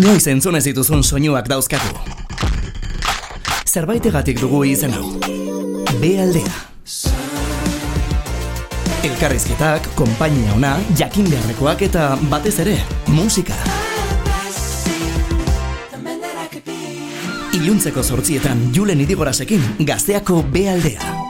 Inoiz 0.00 0.24
entzun 0.32 0.56
ez 0.56 0.62
dituzun 0.64 1.02
soinuak 1.04 1.44
dauzkagu. 1.50 1.90
Zerbaitegatik 3.68 4.38
dugu 4.40 4.62
izen 4.64 4.94
hau. 4.96 5.10
B 6.00 6.14
aldea. 6.22 6.54
Elkarrizketak, 9.04 9.90
konpainia 9.98 10.54
ona, 10.56 10.72
jakin 10.96 11.28
beharrekoak 11.28 11.84
eta 11.90 12.06
batez 12.32 12.56
ere, 12.64 12.78
musika. 13.12 13.58
Iluntzeko 17.60 18.00
sortzietan 18.00 18.70
Julen 18.72 19.04
Idigorasekin 19.04 19.84
gazteako 19.84 20.40
B 20.48 20.64
aldea. 20.72 21.29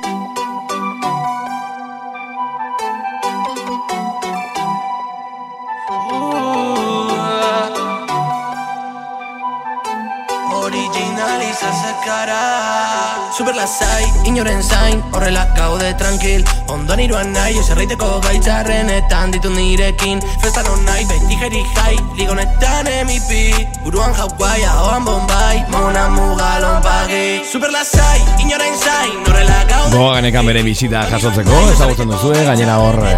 Super 13.41 13.57
lasai, 13.57 14.05
inoren 14.29 14.61
zain, 14.61 14.99
horrela 15.17 15.47
gaude 15.57 15.95
tranquil. 15.97 16.43
Ondo 16.69 16.93
niruan 16.93 17.31
nahi, 17.33 17.55
eserreiteko 17.57 18.19
gaitzarrenetan 18.27 19.33
ditu 19.33 19.49
nirekin. 19.55 20.21
Festan 20.43 20.69
on 20.69 20.83
nahi, 20.85 21.07
beti 21.09 21.39
jeri 21.41 21.63
jai, 21.73 21.95
ligonetan 22.19 22.91
emipi 22.99 23.55
Buruan 23.85 24.13
jaukai, 24.13 24.61
ahoan 24.69 25.07
bombay, 25.07 25.63
mona 25.73 26.03
mugalon 26.13 26.83
pagi 26.85 27.41
Super 27.49 27.73
lasai, 27.73 28.21
inoren 28.45 28.77
zain, 28.77 29.17
horrela 29.25 29.63
gaude 29.71 29.97
Goa 29.97 30.13
ganekan 30.19 30.51
bere 30.51 30.65
bisita 30.67 31.07
jasotzeko, 31.09 31.63
ezagutzen 31.73 32.13
duzue, 32.13 32.45
gainera 32.45 32.77
hor 32.83 33.01
eh, 33.09 33.17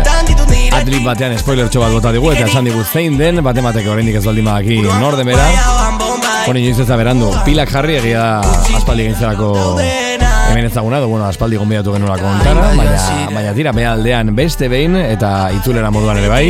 Adlib 0.79 1.03
batean 1.05 1.35
spoiler 1.43 1.67
bat 1.67 1.97
bota 1.99 2.15
digu 2.15 2.31
eta 2.31 2.47
esan 2.47 2.71
digu 2.71 2.85
zein 2.85 3.19
den, 3.19 3.43
bate 3.43 3.65
mateko 3.65 3.97
oraindik 3.97 4.23
ez 4.23 4.25
baldin 4.25 4.47
badaki 4.47 4.79
norde 4.87 5.27
bera. 5.27 5.51
Hori 6.47 6.63
inoiz 6.63 6.79
ez 6.81 6.89
da 6.89 6.97
berandu, 6.99 7.35
pilak 7.45 7.75
jarri 7.75 7.99
egia 7.99 8.25
aspaldi 8.79 9.11
gintzerako 9.11 9.53
hemen 10.53 10.67
ezaguna, 10.67 11.01
du, 11.01 11.09
bueno, 11.09 11.25
aspaldi 11.27 11.57
gonbidatu 11.57 11.95
genuela 11.97 12.19
kontara, 12.21 12.69
baina, 12.77 12.99
baina 13.33 13.55
tira, 13.57 13.73
beha 13.73 13.95
aldean 13.97 14.35
beste 14.37 14.69
behin 14.69 14.99
eta 15.01 15.51
itzulera 15.57 15.91
moduan 15.95 16.21
ere 16.21 16.29
bai. 16.29 16.45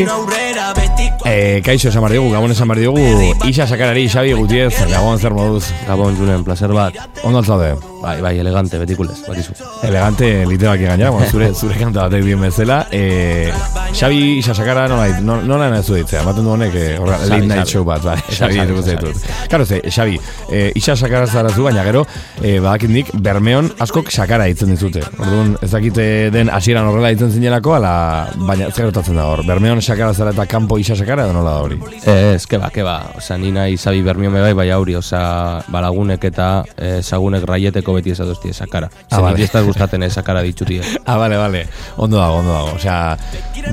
E, 1.24 1.62
kaixo 1.64 1.88
esan 1.88 2.02
behar 2.02 2.16
diogu, 2.16 2.32
gabon 2.34 2.52
esan 2.54 2.68
behar 2.70 2.82
diogu, 2.82 3.32
isa 3.48 3.66
sakarari, 3.66 4.08
Xabi 4.10 4.34
Gutiez, 4.38 4.74
gabon 4.90 5.18
zer 5.18 5.34
moduz. 5.36 5.64
Gabon, 5.86 6.16
Julen, 6.18 6.44
placer 6.44 6.72
bat. 6.74 6.98
Ondo 7.22 7.42
altzaude? 7.42 7.74
Bai, 8.02 8.16
bai, 8.20 8.32
elegante, 8.42 8.80
betikulez, 8.82 9.20
batizu. 9.28 9.52
Elegante, 9.86 10.44
literak 10.46 10.80
gainera, 10.80 11.10
bueno, 11.14 11.28
zure, 11.30 11.52
zure 11.54 11.76
kanta 11.78 12.08
batek 12.08 12.24
dien 12.26 12.40
bezala. 12.42 12.80
E, 12.90 13.52
Xabi 13.94 14.38
isa 14.40 14.56
sakara 14.58 14.88
nola, 14.90 15.06
nola 15.22 15.68
nahi 15.70 15.84
ditzea, 15.86 16.24
baten 16.26 16.42
du 16.42 16.50
honek, 16.50 16.74
e, 16.74 16.96
horra, 16.98 17.20
late 17.30 17.46
night 17.46 17.70
show 17.70 17.84
bat, 17.86 18.02
bai, 18.02 18.16
Xabi 18.26 18.58
dugu 18.66 18.82
zaitut. 18.82 19.22
Karo 19.52 19.66
ze, 19.66 19.78
Xabi, 19.86 20.18
e, 20.50 20.64
isa 20.74 20.96
sakara 20.96 21.28
zarazu, 21.28 21.62
baina 21.68 21.84
gero, 21.86 22.02
e, 22.40 22.56
badakindik, 22.58 23.12
bermeon 23.22 23.70
askok 23.78 24.10
sakara 24.10 24.50
ditzen 24.50 24.74
dizute. 24.74 25.04
Orduan, 25.20 25.54
ez 25.62 25.70
dakite 25.70 26.08
den 26.34 26.50
hasieran 26.50 26.90
horrela 26.90 27.14
ditzen 27.14 27.30
zinelako, 27.30 27.76
ala, 27.78 27.94
baina 28.34 28.72
zer 28.72 28.88
gertatzen 28.88 29.20
da 29.20 29.28
hor, 29.30 29.44
bermeon 29.46 29.78
sakara 29.80 30.10
zara 30.12 30.34
eta 30.34 30.48
kanpo 30.50 30.80
isa 30.82 30.91
sakara 30.96 31.24
edo 31.26 31.32
nola 31.36 31.54
da 31.56 31.62
hori? 31.64 31.78
Ez, 32.06 32.46
keba, 32.46 32.70
keba, 32.74 32.96
oza, 33.18 33.36
nina 33.38 33.66
izabi 33.68 34.02
bermion 34.02 34.32
bai, 34.34 34.52
bai 34.54 34.68
auri, 34.74 34.96
oza, 34.98 35.62
balagunek 35.72 36.24
eta 36.30 36.48
e, 36.76 36.90
sagunek 37.02 37.44
raieteko 37.48 37.94
beti 37.98 38.14
ezadosti 38.14 38.52
sakara. 38.52 38.88
Ah, 39.10 39.16
Zer 39.16 39.24
vale. 39.26 39.42
ez 39.44 39.50
da 39.52 39.62
gustaten 39.66 40.08
sakara 40.10 40.42
ditxuti. 40.42 40.80
Ah, 41.12 41.16
vale, 41.18 41.36
vale. 41.36 41.66
Ondo 41.96 42.16
dago, 42.16 42.36
ondo 42.38 42.52
dago. 42.52 42.76
Osea, 42.76 43.16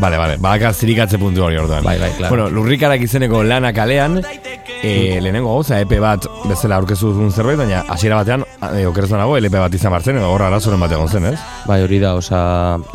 vale, 0.02 0.18
vale. 0.18 0.38
Badaka 0.42 0.74
zirikatze 0.74 1.18
puntu 1.22 1.44
hori 1.46 1.58
orduan. 1.62 1.84
Bai, 1.84 1.98
bai, 2.00 2.10
claro. 2.18 2.34
Bueno, 2.34 2.50
lurrikarak 2.50 3.02
izeneko 3.06 3.44
lana 3.44 3.72
kalean, 3.74 4.20
e, 4.82 5.20
lehenengo 5.22 5.54
gauza, 5.54 5.80
EP 5.80 5.94
bat 6.02 6.26
bezala 6.50 6.80
aurkezu 6.82 7.14
duzun 7.14 7.32
zerbait, 7.32 7.60
baina 7.60 7.84
hasiera 7.88 8.20
batean, 8.24 8.44
e, 8.62 8.86
okerez 8.88 9.10
nago, 9.14 9.38
LP 9.40 9.62
bat 9.62 9.76
izan 9.76 9.94
bartzen, 9.94 10.20
edo 10.20 10.30
horra 10.34 10.50
arazoren 10.50 10.82
bat 10.82 10.92
egon 10.96 11.10
zen, 11.10 11.30
ez? 11.32 11.38
Bai, 11.70 11.82
hori 11.86 12.00
da, 12.02 12.16
oza, 12.20 12.42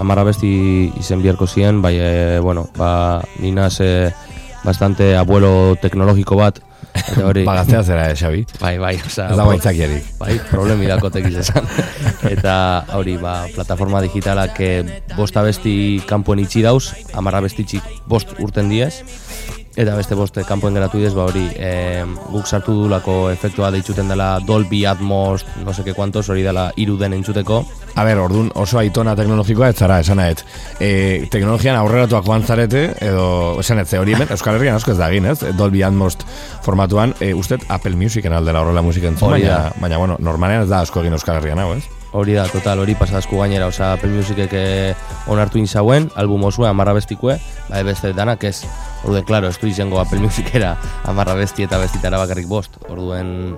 amarra 0.01 0.27
besti 0.29 0.53
izen 1.01 1.25
biharko 1.25 1.49
ziren, 1.49 1.81
bai, 1.85 1.97
e, 1.99 2.39
bueno, 2.45 2.69
ba, 2.79 3.23
nina 3.41 3.71
ze 3.71 4.13
bastante 4.65 5.15
abuelo 5.17 5.77
teknologiko 5.81 6.37
bat, 6.41 6.61
eta 6.95 7.27
hori... 7.27 7.45
Ba, 7.49 7.57
gaztea 7.61 7.83
zera, 7.83 8.07
eh, 8.11 8.17
Xabi? 8.17 8.45
Bai, 8.61 8.77
bai, 8.79 8.95
oza... 9.05 9.29
Ez 9.31 9.39
dago 9.41 9.53
aitzakiarik. 9.57 10.13
Bai, 10.21 10.39
problemi 10.51 10.89
dako 10.89 11.11
tekiz 11.15 11.35
esan. 11.45 11.69
Eta 12.31 12.55
hori, 12.97 13.17
ba, 13.21 13.43
plataforma 13.55 14.03
digitalak 14.05 14.61
eh, 14.65 15.03
bost 15.17 15.37
abesti 15.37 15.77
kanpoen 16.09 16.45
itxi 16.45 16.65
dauz, 16.65 16.95
amarra 17.13 17.43
abestitxik 17.45 18.09
bost 18.09 18.37
urten 18.41 18.73
diez, 18.73 19.01
eta 19.77 19.95
beste 19.99 20.15
bost 20.15 20.37
eh, 20.39 20.45
kanpoen 20.47 20.77
geratu 20.77 21.01
diez, 21.01 21.13
ba 21.17 21.27
hori, 21.29 21.45
eh, 21.57 22.05
guk 22.31 22.47
sartu 22.47 22.75
dulako 22.85 23.31
efektua 23.33 23.71
deitzuten 23.75 24.09
dela 24.11 24.39
Dolby 24.47 24.85
Atmos, 24.87 25.45
no 25.65 25.75
seke 25.75 25.95
kuantos, 25.95 26.29
hori 26.31 26.45
dela 26.47 26.69
iruden 26.77 27.17
entzuteko. 27.17 27.63
A 27.95 28.05
ber, 28.07 28.21
orduan 28.23 28.51
oso 28.59 28.79
aitona 28.79 29.17
teknologikoa 29.19 29.73
ez 29.73 29.79
zara, 29.79 29.99
esan 30.03 30.21
nahet. 30.23 30.45
E, 30.79 31.27
teknologian 31.31 31.79
aurreratuak 31.81 32.27
joan 32.27 32.47
zarete, 32.47 32.87
edo, 33.03 33.27
esan 33.63 33.83
ez, 33.83 33.89
hori 33.99 34.15
hemen, 34.15 34.31
Euskal 34.35 34.59
Herrian 34.59 34.79
asko 34.79 34.95
ez 34.95 34.99
da 35.01 35.11
egin, 35.11 35.27
ez? 35.31 35.41
Dolby 35.59 35.83
Atmos 35.83 36.17
formatuan, 36.63 37.15
e, 37.21 37.35
usted 37.35 37.67
Apple 37.69 37.97
Musicen 37.99 38.33
aldela 38.33 38.63
horrela 38.63 38.83
musika 38.83 39.11
entzun, 39.11 39.35
baina, 39.35 39.67
baina, 39.81 39.99
bueno, 39.99 40.19
normalean 40.21 40.65
ez 40.65 40.71
da 40.71 40.85
asko 40.87 41.03
egin 41.03 41.19
Euskal 41.19 41.43
Herrian, 41.43 41.63
hau, 41.63 41.75
ez? 41.75 42.04
Hori 42.15 42.37
da, 42.37 42.45
total, 42.47 42.79
hori 42.79 42.95
pasadazku 42.95 43.41
gainera, 43.41 43.67
oza, 43.67 43.89
Apple 43.97 44.13
Musicek 44.15 44.53
eh, 44.55 44.95
onartu 45.27 45.59
inzauen, 45.59 46.07
album 46.15 46.45
osua, 46.47 46.69
amarra 46.71 46.93
bestikue, 46.95 47.41
bai 47.67 47.81
beste 47.83 48.13
danak 48.15 48.45
ez. 48.47 48.61
Orduen, 49.03 49.25
klaro, 49.27 49.51
ez 49.51 49.59
du 49.59 49.67
izango 49.67 49.99
Apple 49.99 50.23
Musicera 50.23 50.77
amarra 51.11 51.35
besti 51.35 51.67
eta 51.67 51.81
bestitara 51.83 52.21
bakarrik 52.23 52.47
bost. 52.47 52.79
Orduen, 52.87 53.57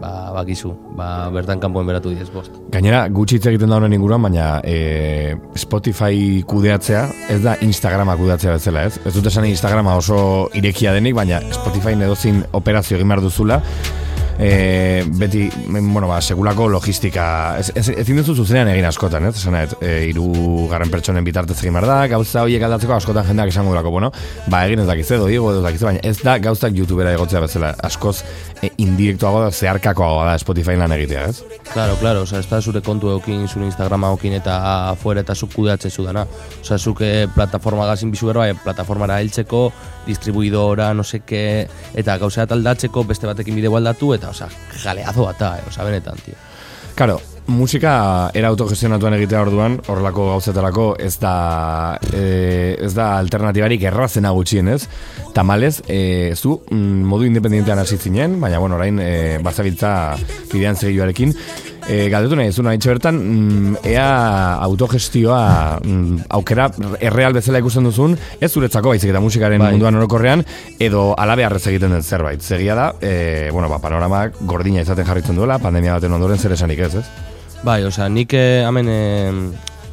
ba, 0.00 0.10
bakizu, 0.34 0.74
ba, 0.96 1.30
bertan 1.32 1.60
kanpoen 1.62 1.88
beratu 1.88 2.12
diez 2.12 2.28
bost. 2.34 2.52
Gainera, 2.74 3.06
gutxi 3.08 3.38
hitz 3.38 3.46
egiten 3.48 3.72
da 3.72 3.80
honen 3.80 3.96
inguruan, 3.96 4.28
baina 4.28 4.50
e, 4.60 5.38
Spotify 5.56 6.42
kudeatzea, 6.48 7.06
ez 7.32 7.40
da 7.44 7.56
Instagrama 7.64 8.18
kudeatzea 8.20 8.58
bezala, 8.58 8.84
ez? 8.90 9.00
Ez 9.08 9.14
dut 9.16 9.32
esan 9.32 9.48
Instagrama 9.48 9.96
oso 9.96 10.50
irekia 10.52 10.92
denik, 10.96 11.16
baina 11.16 11.40
Spotify 11.48 11.96
edozin 11.96 12.44
operazio 12.60 13.00
egin 13.00 13.08
behar 13.08 13.24
duzula, 13.24 13.60
e, 14.40 15.04
beti, 15.06 15.50
bueno, 15.68 16.08
ba, 16.08 16.20
segulako 16.20 16.68
logistika, 16.68 17.58
ez, 17.60 17.70
ez, 17.76 17.90
ezin 18.00 18.16
duzu 18.20 18.34
zuzenean 18.40 18.70
egin 18.72 18.86
askotan, 18.88 19.26
ez? 19.28 19.34
Esan 19.36 19.52
nahet, 19.56 19.74
e, 19.84 19.92
iru 20.08 20.30
garren 20.70 20.90
pertsonen 20.92 21.26
bitartez 21.26 21.58
egin 21.60 21.76
behar 21.76 21.86
da, 21.90 21.98
gauza 22.08 22.46
horiek 22.46 22.64
aldatzeko 22.64 22.96
askotan 22.96 23.28
jendeak 23.28 23.52
esango 23.52 23.74
durako, 23.74 23.92
bueno, 23.92 24.10
ba, 24.48 24.64
egin 24.64 24.80
ez 24.80 24.88
dakiz 24.88 25.10
edo, 25.10 25.28
digo, 25.28 25.50
edo 25.52 25.60
dakiz, 25.66 25.82
baina 25.84 26.00
ez 26.08 26.16
da 26.24 26.38
gauzak 26.40 26.76
YouTubera 26.80 27.12
egotzea 27.18 27.44
bezala, 27.44 27.74
askoz 27.84 28.22
e, 28.62 28.72
indirektuago 28.80 29.44
da, 29.44 29.52
zeharkakoago 29.52 30.24
da 30.24 30.38
Spotify 30.40 30.78
lan 30.80 30.96
egitea, 30.96 31.26
ez? 31.28 31.60
Claro, 31.74 32.00
claro, 32.00 32.24
oza, 32.24 32.40
ez 32.40 32.48
da 32.48 32.62
zure 32.64 32.80
kontu 32.80 33.12
eukin, 33.12 33.44
zure 33.48 33.68
Instagrama 33.68 34.08
eukin 34.14 34.38
eta 34.40 34.56
afuera 34.90 35.20
eta 35.20 35.36
zuk 35.36 35.52
kudeatze 35.54 35.90
zu 35.90 36.06
dana. 36.06 36.24
Oza, 36.62 36.78
zuk 36.78 37.04
eh, 37.04 37.28
plataforma 37.34 37.86
gazin 37.92 38.10
bizu 38.10 38.32
berba, 38.32 38.48
eh, 38.48 38.56
plataformara 38.64 39.20
heltzeko, 39.20 39.66
distribuidora, 40.10 40.92
no 40.94 41.06
seke, 41.06 41.42
eta 41.94 42.18
gauzea 42.20 42.48
aldatzeko 42.50 43.06
beste 43.08 43.30
batekin 43.30 43.56
bideo 43.58 43.76
aldatu, 43.80 44.14
eta, 44.18 44.34
oza, 44.34 44.50
jaleazo 44.82 45.30
bat 45.30 45.44
eh, 45.48 45.68
oza, 45.70 45.86
benetan, 45.86 46.24
tio. 46.24 46.38
Claro, 46.98 47.20
musika 47.50 48.30
era 48.34 48.48
autogestionatuan 48.52 49.14
egitea 49.16 49.42
orduan, 49.46 49.78
horrelako 49.88 50.26
gauzetarako 50.34 50.84
ez 51.00 51.14
da 51.22 51.34
e, 52.12 52.76
ez 52.86 52.92
da 52.94 53.12
alternatibarik 53.18 53.84
errazena 53.90 54.32
gutxien, 54.36 54.68
ez? 54.74 54.84
Tamalez, 55.34 55.80
e, 55.88 56.34
zu 56.36 56.60
mm, 56.70 57.08
modu 57.10 57.26
independentean 57.28 57.82
hasi 57.82 57.98
zinen, 57.98 58.38
baina 58.40 58.60
bueno, 58.62 58.78
orain 58.78 59.00
e, 59.02 59.38
bazabiltza 59.42 59.92
bidean 60.52 60.76
segioarekin. 60.76 61.34
E, 61.88 62.08
galdetu 62.12 62.36
nahi, 62.38 62.52
zuna 62.52 62.74
itxe 62.76 62.90
bertan, 62.92 63.16
mm, 63.18 63.80
ea 63.88 64.08
autogestioa 64.66 65.80
mm, 65.80 66.26
aukera 66.36 66.68
erreal 67.00 67.34
bezala 67.36 67.62
ikusten 67.62 67.88
duzun, 67.88 68.16
ez 68.40 68.50
zuretzako 68.52 68.92
baizik 68.94 69.10
eta 69.10 69.22
musikaren 69.24 69.62
Bai. 69.62 69.72
munduan 69.72 69.98
orokorrean, 69.98 70.44
edo 70.78 71.10
alabearrez 71.18 71.64
egiten 71.72 71.96
den 71.96 72.02
zerbait. 72.02 72.42
Segia 72.42 72.76
da, 72.78 72.92
e, 73.00 73.48
bueno, 73.52 73.68
ba, 73.72 73.80
panoramak 73.82 74.38
gordina 74.46 74.84
izaten 74.84 75.08
jarritzen 75.08 75.36
duela, 75.36 75.58
pandemia 75.58 75.98
baten 75.98 76.12
ondoren 76.18 76.38
zer 76.38 76.54
esanik 76.58 76.84
ez, 76.86 76.94
ez? 77.02 77.06
Bai, 77.64 77.82
osea, 77.84 78.08
nik 78.08 78.32
eh, 78.32 78.62
hemen 78.64 78.88
eh, 78.88 79.32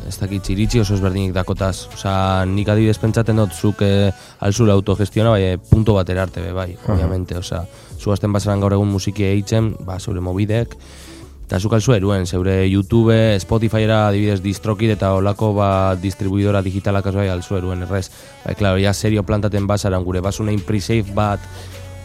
ez 0.08 0.16
dakit 0.22 0.48
iritsi 0.54 0.80
oso 0.80 0.96
ezberdinik 0.96 1.34
dakotaz. 1.36 1.88
Osea, 1.94 2.46
nik 2.48 2.70
adibidez 2.72 2.98
pentsaten 3.02 3.42
dut 3.42 3.56
zuk 3.56 3.84
eh, 3.86 4.12
alzula 4.40 4.76
autogestiona, 4.78 5.34
bai, 5.36 5.44
eh, 5.52 5.58
punto 5.58 5.98
batera 5.98 6.24
arte 6.24 6.44
be, 6.44 6.54
bai, 6.56 6.70
obviamente. 6.88 7.38
Osea, 7.38 7.66
zu 8.00 8.14
azten 8.14 8.34
basaran 8.34 8.64
gaur 8.64 8.78
egun 8.78 8.90
musiki 8.92 9.28
eitzen, 9.28 9.74
ba, 9.86 10.00
zeure 10.00 10.24
mobidek, 10.24 10.78
eta 11.48 11.62
zuk 11.64 11.78
alzu 11.78 11.94
eruen, 11.96 12.26
zeure 12.28 12.66
YouTube, 12.68 13.16
Spotifyera 13.40 14.02
adibidez 14.10 14.42
distrokid 14.44 14.92
eta 14.98 15.14
olako 15.16 15.54
ba, 15.56 15.70
distribuidora 15.96 16.60
digitalak 16.62 17.08
bai 17.16 17.30
alzu 17.32 17.56
eruen, 17.56 17.86
errez. 17.88 18.10
Bai, 18.44 18.56
klaro, 18.60 18.82
ja 18.84 18.92
serio 18.94 19.24
plantaten 19.24 19.68
basaran, 19.68 20.04
gure 20.04 20.20
basunein 20.20 20.60
pre-save 20.60 21.16
bat, 21.16 21.40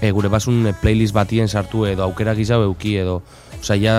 e, 0.01 0.13
gure 0.15 0.31
basun 0.31 0.69
eh, 0.71 0.75
playlist 0.79 1.15
batien 1.15 1.49
sartu 1.49 1.87
edo 1.91 2.05
aukera 2.07 2.37
gizau 2.39 2.61
euki 2.69 2.95
edo, 3.03 3.19
osea, 3.59 3.81
ja, 3.83 3.97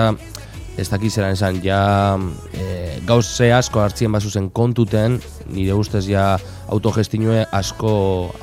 ez 0.80 0.88
dakiz 0.88 1.12
zelan 1.12 1.36
esan, 1.36 1.60
ja 1.62 1.82
e, 2.56 2.96
gauze 3.04 3.50
asko 3.52 3.84
hartzien 3.84 4.16
bazuzen 4.16 4.48
kontuten, 4.48 5.20
nire 5.52 5.76
ustez 5.76 6.06
ja 6.08 6.38
autogestinue 6.72 7.44
asko 7.52 7.92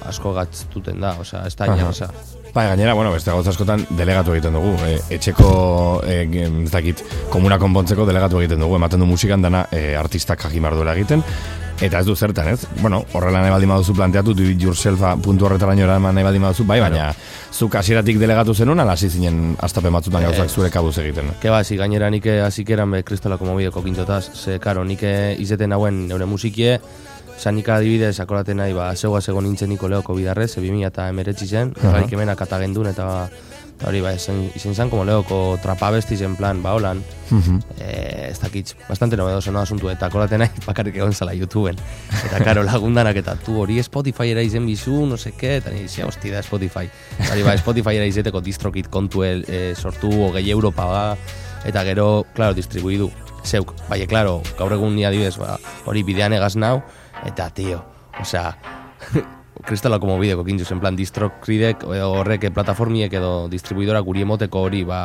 asko 0.05 0.35
gatztuten 0.37 1.01
da, 1.01 1.15
osea, 1.25 1.47
ez 1.49 1.57
da 1.57 1.73
Aha. 1.73 2.13
Bai, 2.53 2.67
gainera, 2.67 2.93
bueno, 2.93 3.13
beste 3.13 3.31
gauza 3.31 3.53
askotan 3.53 3.85
delegatu 3.95 4.33
egiten 4.35 4.57
dugu. 4.57 4.73
E, 4.83 4.97
etxeko, 5.15 5.51
e, 6.03 6.17
ez 6.65 6.71
dakit, 6.71 6.99
komuna 7.31 7.55
konpontzeko 7.61 8.03
delegatu 8.09 8.41
egiten 8.41 8.59
dugu. 8.59 8.75
Ematen 8.75 8.99
du 8.99 9.07
musikan 9.07 9.41
dana 9.41 9.63
e, 9.71 9.95
artistak 9.95 10.43
jakimar 10.43 10.75
duela 10.75 10.97
egiten. 10.97 11.23
Eta 11.81 12.01
ez 12.03 12.05
du 12.05 12.13
zertan, 12.13 12.49
ez? 12.51 12.67
Bueno, 12.81 12.99
horrela 13.15 13.39
nahi 13.41 13.53
baldin 13.53 13.71
baduzu 13.71 13.95
planteatu, 13.97 14.35
do 14.37 14.43
it 14.51 14.61
yourselfa 14.61 15.15
puntu 15.23 15.47
horretaraino 15.47 15.87
eraman 15.87 16.13
nahi 16.13 16.27
baldin 16.27 16.43
baduzu, 16.45 16.65
bai, 16.67 16.77
baina 16.83 17.07
zuk 17.55 17.77
hasieratik 17.79 18.19
delegatu 18.21 18.53
zenun, 18.53 18.83
ala 18.83 18.93
hasi 18.93 19.09
zinen 19.09 19.55
astapen 19.57 19.95
batzutan 19.95 20.27
gauzak 20.27 20.51
zure 20.51 20.69
kabuz 20.69 20.97
egiten. 21.01 21.31
Ke 21.41 21.49
ba, 21.49 21.63
si 21.63 21.79
gainera 21.79 22.11
nik 22.13 22.27
hasikeran 22.27 22.91
be 22.91 23.01
kristala 23.07 23.39
como 23.41 23.55
bideko 23.57 23.81
kintzotaz, 23.81 24.27
ze 24.35 24.59
karo, 24.59 24.83
nik 24.85 25.01
izeten 25.39 25.73
hauen 25.73 26.03
neure 26.11 26.27
musikie, 26.29 26.77
Osa, 27.41 27.49
nik 27.49 27.71
adibidez, 27.73 28.19
akoraten 28.21 28.59
nahi, 28.61 28.73
ba, 28.77 28.91
zegoa 28.93 29.17
zegoen 29.17 29.47
nintzen 29.47 29.71
niko 29.73 29.87
leoko 29.89 30.13
bidarrez, 30.13 30.51
2000 30.59 30.85
eta 30.91 31.07
emeretzi 31.09 31.47
zen, 31.47 31.71
uh 31.73 31.87
-huh. 31.89 32.03
kemenak 32.05 32.41
atagendun, 32.45 32.85
eta 32.91 33.05
hori, 33.89 34.01
ba, 34.05 34.11
izen, 34.13 34.43
izen 34.53 34.75
zan, 34.75 34.91
como 34.91 35.05
leoko 35.09 35.57
trapabesti 35.63 36.17
zen 36.17 36.35
plan, 36.35 36.61
ba, 36.61 36.75
holan. 36.77 37.01
Uh 37.31 37.39
-huh. 37.39 37.57
e, 37.79 38.29
ez 38.29 38.39
dakit, 38.39 38.75
bastante 38.87 39.17
nobedo 39.17 39.41
zen 39.41 39.55
asuntu, 39.55 39.89
eta 39.89 40.11
kolate 40.11 40.37
nahi, 40.37 40.51
bakarrik 40.69 40.95
egon 40.95 41.13
zala 41.13 41.33
YouTubeen. 41.33 41.81
Eta, 42.25 42.43
karo, 42.43 42.61
lagundanak, 42.61 43.15
eta 43.15 43.35
tu 43.35 43.57
hori 43.59 43.81
Spotify 43.81 44.29
era 44.29 44.43
izen 44.43 44.67
bizu, 44.67 45.07
no 45.07 45.17
se 45.17 45.31
qué, 45.31 45.57
eta 45.57 45.71
nire, 45.71 46.03
hosti 46.03 46.29
da 46.29 46.43
Spotify. 46.43 46.87
Eta, 47.17 47.43
ba, 47.43 47.57
Spotify 47.57 47.95
era 47.95 48.05
izeteko 48.05 48.41
distrokit 48.41 48.87
kontu 48.87 49.23
e, 49.23 49.73
sortu, 49.75 50.27
o 50.27 50.31
gehi 50.31 50.51
Europa, 50.51 50.85
ba, 50.85 51.17
eta 51.65 51.83
gero, 51.83 52.23
claro, 52.35 52.53
distribuidu. 52.53 53.11
Zeuk, 53.43 53.73
bai, 53.89 54.05
claro, 54.05 54.43
gaur 54.59 54.71
egun 54.73 54.95
ni 54.95 55.05
adibidez, 55.05 55.37
ba, 55.37 55.57
hori 55.85 56.03
bidean 56.03 56.33
egaz 56.33 56.55
nau, 56.55 56.83
eta, 57.25 57.49
tio, 57.49 57.83
osea, 58.19 58.49
kristala 59.65 59.99
como 60.03 60.19
bideko 60.19 60.45
kintzuz, 60.45 60.71
en 60.71 60.79
plan 60.79 60.95
distrokridek 60.95 61.85
horrek 61.85 62.51
plataformiek 62.53 63.13
edo 63.13 63.47
distribuidora 63.51 64.01
guri 64.05 64.25
emoteko 64.27 64.67
hori 64.67 64.83
ba 64.87 65.03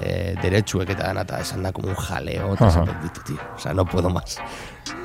e, 0.00 0.34
derechuek 0.40 0.90
eta 0.94 1.12
eta 1.22 1.40
esan 1.40 1.62
da 1.62 1.72
como 1.72 1.88
un 1.88 1.94
jaleo 1.94 2.54
eta 2.54 2.68
esan 2.68 2.88
ditu, 3.02 3.20
tío, 3.26 3.40
o 3.56 3.58
sea, 3.58 3.74
no 3.74 3.84
puedo 3.84 4.10
más. 4.10 4.38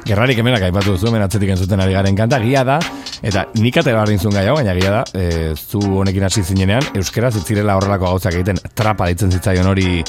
Gerrari 0.05 0.35
kemenak 0.35 0.63
aipatu 0.63 0.95
duzu, 0.95 1.09
hemen 1.09 1.21
atzetik 1.21 1.51
entzuten 1.53 1.81
ari 1.83 1.93
garen 1.93 2.15
kanta, 2.15 2.39
gia 2.39 2.63
da, 2.63 2.79
eta 3.21 3.45
nik 3.59 3.77
atera 3.77 3.99
barri 3.99 4.17
zuen 4.17 4.35
gaiago, 4.35 4.57
baina 4.57 4.73
gia 4.75 4.91
da, 4.91 5.03
e, 5.13 5.53
zu 5.55 5.81
honekin 6.01 6.23
hasi 6.23 6.43
zinenean, 6.43 6.83
euskera 6.95 7.31
zitzirela 7.31 7.75
horrelako 7.77 8.13
gauzak 8.13 8.39
egiten, 8.39 8.59
trapa 8.75 9.09
ditzen 9.11 9.31
zitzaion 9.31 9.67
hori 9.67 10.03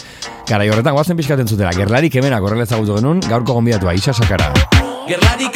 gara 0.48 0.66
horretan, 0.66 0.94
guazen 0.94 1.18
pixkaten 1.18 1.48
zutela, 1.48 1.74
gerlari 1.76 2.10
kemenak 2.10 2.42
horrela 2.42 2.68
ezagutu 2.68 2.96
genuen, 2.98 3.22
gaurko 3.28 3.58
gonbidatua, 3.58 3.94
isa 3.98 4.14
sakara. 4.14 4.52
Gerlari 5.10 5.50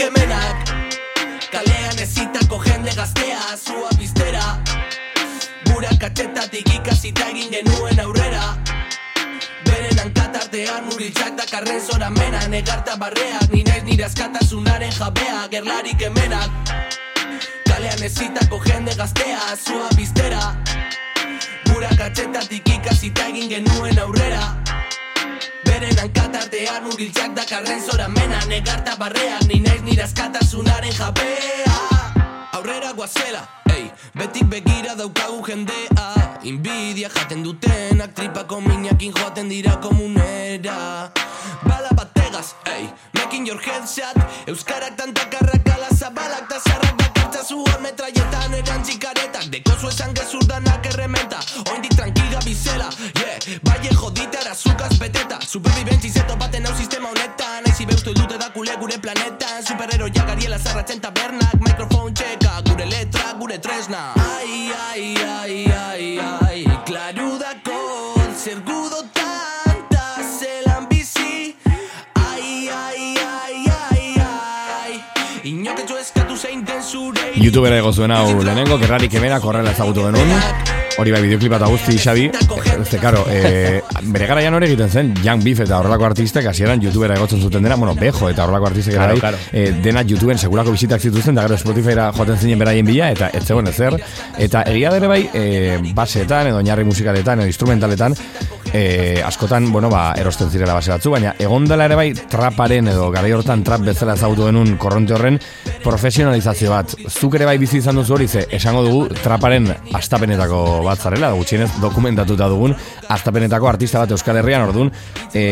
genuen 7.55 8.01
aurrera. 8.01 8.45
Beren 9.67 9.99
hankatartean 10.03 10.87
murgiltzak 10.89 11.37
da 11.39 11.47
karren 11.51 11.81
zora 11.81 12.11
mena 12.11 12.41
Negarta 12.49 12.97
barreak, 12.99 13.47
ni 13.53 13.63
naiz 13.69 13.83
nire 13.87 14.05
askatasunaren 14.09 14.93
jabea 14.99 15.47
Gerlarik 15.53 16.03
emenak 16.03 16.51
Kalean 17.69 18.03
ezitako 18.09 18.61
jende 18.67 18.95
gaztea 18.99 19.57
zua 19.57 19.89
piztera 19.97 20.43
Gura 21.71 21.91
katxetatik 21.99 22.69
ikasita 22.77 23.29
egin 23.33 23.49
genuen 23.51 23.99
aurrera. 23.99 24.45
Beren 25.65 25.99
hankatartean 25.99 26.85
murgiltzak 26.89 27.35
da 27.39 27.47
karren 27.51 27.83
zora 27.83 28.09
mena 28.09 28.41
Negarta 28.49 28.97
barreak, 29.01 29.47
ni 29.49 29.61
naiz 29.61 29.83
nire 29.83 30.09
askatasunaren 30.09 30.93
jabea 30.93 31.79
Aurrera 32.55 32.93
guazela, 32.93 33.47
ei, 33.75 33.91
betik 34.15 34.47
begira 34.47 34.95
daukagu 34.95 35.43
jendea. 35.47 36.07
Inbidia 36.43 37.09
jaten 37.09 37.43
dutenak 37.43 38.15
tripako 38.15 38.61
minakin 38.61 39.13
joaten 39.13 39.49
dira 39.49 39.77
komunera. 39.83 41.11
Bala 41.67 41.91
bategaz, 41.97 42.55
ei, 42.67 42.89
making 43.15 43.47
your 43.47 43.59
headshot 43.59 44.17
Euskarak 44.47 44.97
tantakarrak 44.97 45.69
ala 45.75 45.89
zabalak 45.91 46.49
ta 46.49 46.59
zarrak 47.25 47.33
bakartza 47.33 47.45
zuan 47.45 47.83
metraietan 47.83 48.55
erantzikaretak 48.55 49.51
Deko 49.51 49.89
esan 49.89 50.15
gezurdanak 50.15 50.87
errementa. 50.87 51.39
Oindik 51.73 51.95
tranquila 51.97 52.41
bizela, 52.45 52.89
yeah. 53.21 53.61
Baie 53.63 53.91
jodite 53.93 54.39
arazukaz 54.39 54.99
beteta. 54.99 55.39
Superviventzi 55.47 56.11
zeto 56.11 56.37
baten 56.37 56.67
hau 56.67 56.75
sistema 56.77 57.09
honetan. 57.09 57.65
Aizi 57.67 57.87
beustu 57.87 58.15
dute 58.15 58.39
da 58.39 58.51
kule 58.51 58.77
gure 58.81 58.99
planetan 58.99 59.63
Superhero 59.63 60.09
jagariela 60.09 60.59
zarratzen 60.59 61.01
tabernak 61.01 61.55
Microphone 61.61 62.15
checka, 62.15 62.63
gure 62.69 62.87
letra, 62.87 63.35
gure 63.39 63.59
tresna. 63.59 64.13
Ai, 64.17 64.71
ai, 64.91 65.15
ai, 65.17 65.67
ai, 65.73 66.19
ai 66.19 66.65
Klaru 66.87 67.39
dako, 67.39 68.15
zer 68.37 68.61
gudo 68.65 69.14
Youtubera 77.37 77.79
ego 77.79 77.93
zuen 77.93 78.13
hau 78.15 78.43
lehenengo, 78.43 78.79
kerrari 78.79 79.09
kemena, 79.11 79.41
korrela 79.43 79.73
ezagutu 79.75 80.05
genuen. 80.07 80.31
Hori 80.95 81.11
bai, 81.11 81.19
bideoklipa 81.25 81.59
eta 81.59 81.67
guzti, 81.67 81.97
Xabi. 81.99 82.29
Este, 82.79 83.01
karo, 83.03 83.25
e, 83.27 83.81
bere 84.15 84.29
garaian 84.31 84.55
hori 84.55 84.69
egiten 84.69 84.91
zen, 84.91 85.11
Young 85.25 85.43
Beef 85.43 85.65
eta 85.65 85.81
horrelako 85.81 86.07
artistek, 86.07 86.47
hasieran 86.47 86.83
Youtubera 86.85 87.17
egotzen 87.19 87.43
zuten 87.43 87.67
dena, 87.67 87.75
bueno, 87.75 87.97
Bejo 87.99 88.29
eta 88.31 88.45
horrelako 88.45 88.69
artistek 88.71 88.95
Claro, 88.95 89.17
bai, 89.17 89.21
claro. 89.21 89.41
e, 89.51 89.73
dena 89.83 90.05
YouTubeen 90.07 90.39
segurako 90.39 90.77
bizitak 90.77 91.03
zituzten, 91.03 91.35
da 91.35 91.49
gero 91.49 91.59
Spotifyra 91.59 92.13
joaten 92.15 92.39
zinen 92.39 92.63
beraien 92.63 92.87
bila, 92.87 93.11
eta 93.11 93.33
ez 93.35 93.43
zegoen 93.43 93.67
ezer. 93.67 93.99
Eta 94.39 94.63
egia 94.71 94.95
dere 94.95 95.11
bai, 95.11 95.25
e, 95.35 95.81
baseetan, 95.95 96.53
edo 96.53 96.63
oinarri 96.63 96.87
musikaletan, 96.87 97.43
edo 97.43 97.51
instrumentaletan, 97.51 98.15
e, 98.75 99.23
askotan, 99.25 99.71
bueno, 99.73 99.89
ba, 99.89 100.13
erosten 100.19 100.51
zirela 100.51 100.75
base 100.75 100.91
batzu, 100.91 101.13
baina 101.15 101.37
egon 101.39 101.69
dela 101.71 101.87
ere 101.87 101.95
bai, 101.95 102.09
traparen 102.13 102.91
edo 102.91 103.07
garai 103.15 103.31
hortan 103.33 103.63
trap 103.65 103.85
bezala 103.87 104.17
ezagutu 104.19 104.49
genuen 104.49 104.75
korronte 104.83 105.15
horren 105.15 105.39
profesionalizazio 105.85 106.73
bat. 106.75 106.97
Zuk 107.09 107.37
ere 107.39 107.47
bai 107.47 107.55
bizi 107.63 107.79
izan 107.79 108.01
duzu 108.01 108.17
hori, 108.17 108.27
ze 108.27 108.45
esango 108.59 108.83
dugu 108.83 109.21
traparen 109.23 109.71
astapenetako 109.95 110.65
bat 110.89 110.99
zarela, 110.99 111.31
gutxienez 111.39 111.71
dokumentatuta 111.81 112.49
dugun 112.51 112.75
astapenetako 113.15 113.71
artista 113.71 114.03
bat 114.03 114.17
Euskal 114.17 114.41
Herrian 114.43 114.67
orduan. 114.67 114.91
E, 115.33 115.45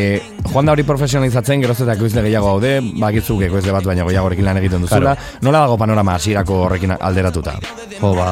joan 0.50 0.66
da 0.66 0.74
hori 0.74 0.82
profesionalizatzen, 0.88 1.62
geroz 1.62 1.78
eta 1.84 1.94
ekoizle 1.94 2.26
gehiago 2.26 2.56
gaude, 2.56 2.74
bakitzuk 2.98 3.46
ekoizle 3.46 3.76
bat 3.76 3.86
baina 3.86 4.06
gehiagorekin 4.08 4.50
lan 4.50 4.60
egiten 4.64 4.82
duzula. 4.88 5.14
Nola 5.46 5.62
dago 5.68 5.78
panorama 5.78 6.16
hasierako 6.18 6.58
horrekin 6.66 6.96
alderatuta? 6.98 7.54
Jo, 8.00 8.14
ba, 8.18 8.28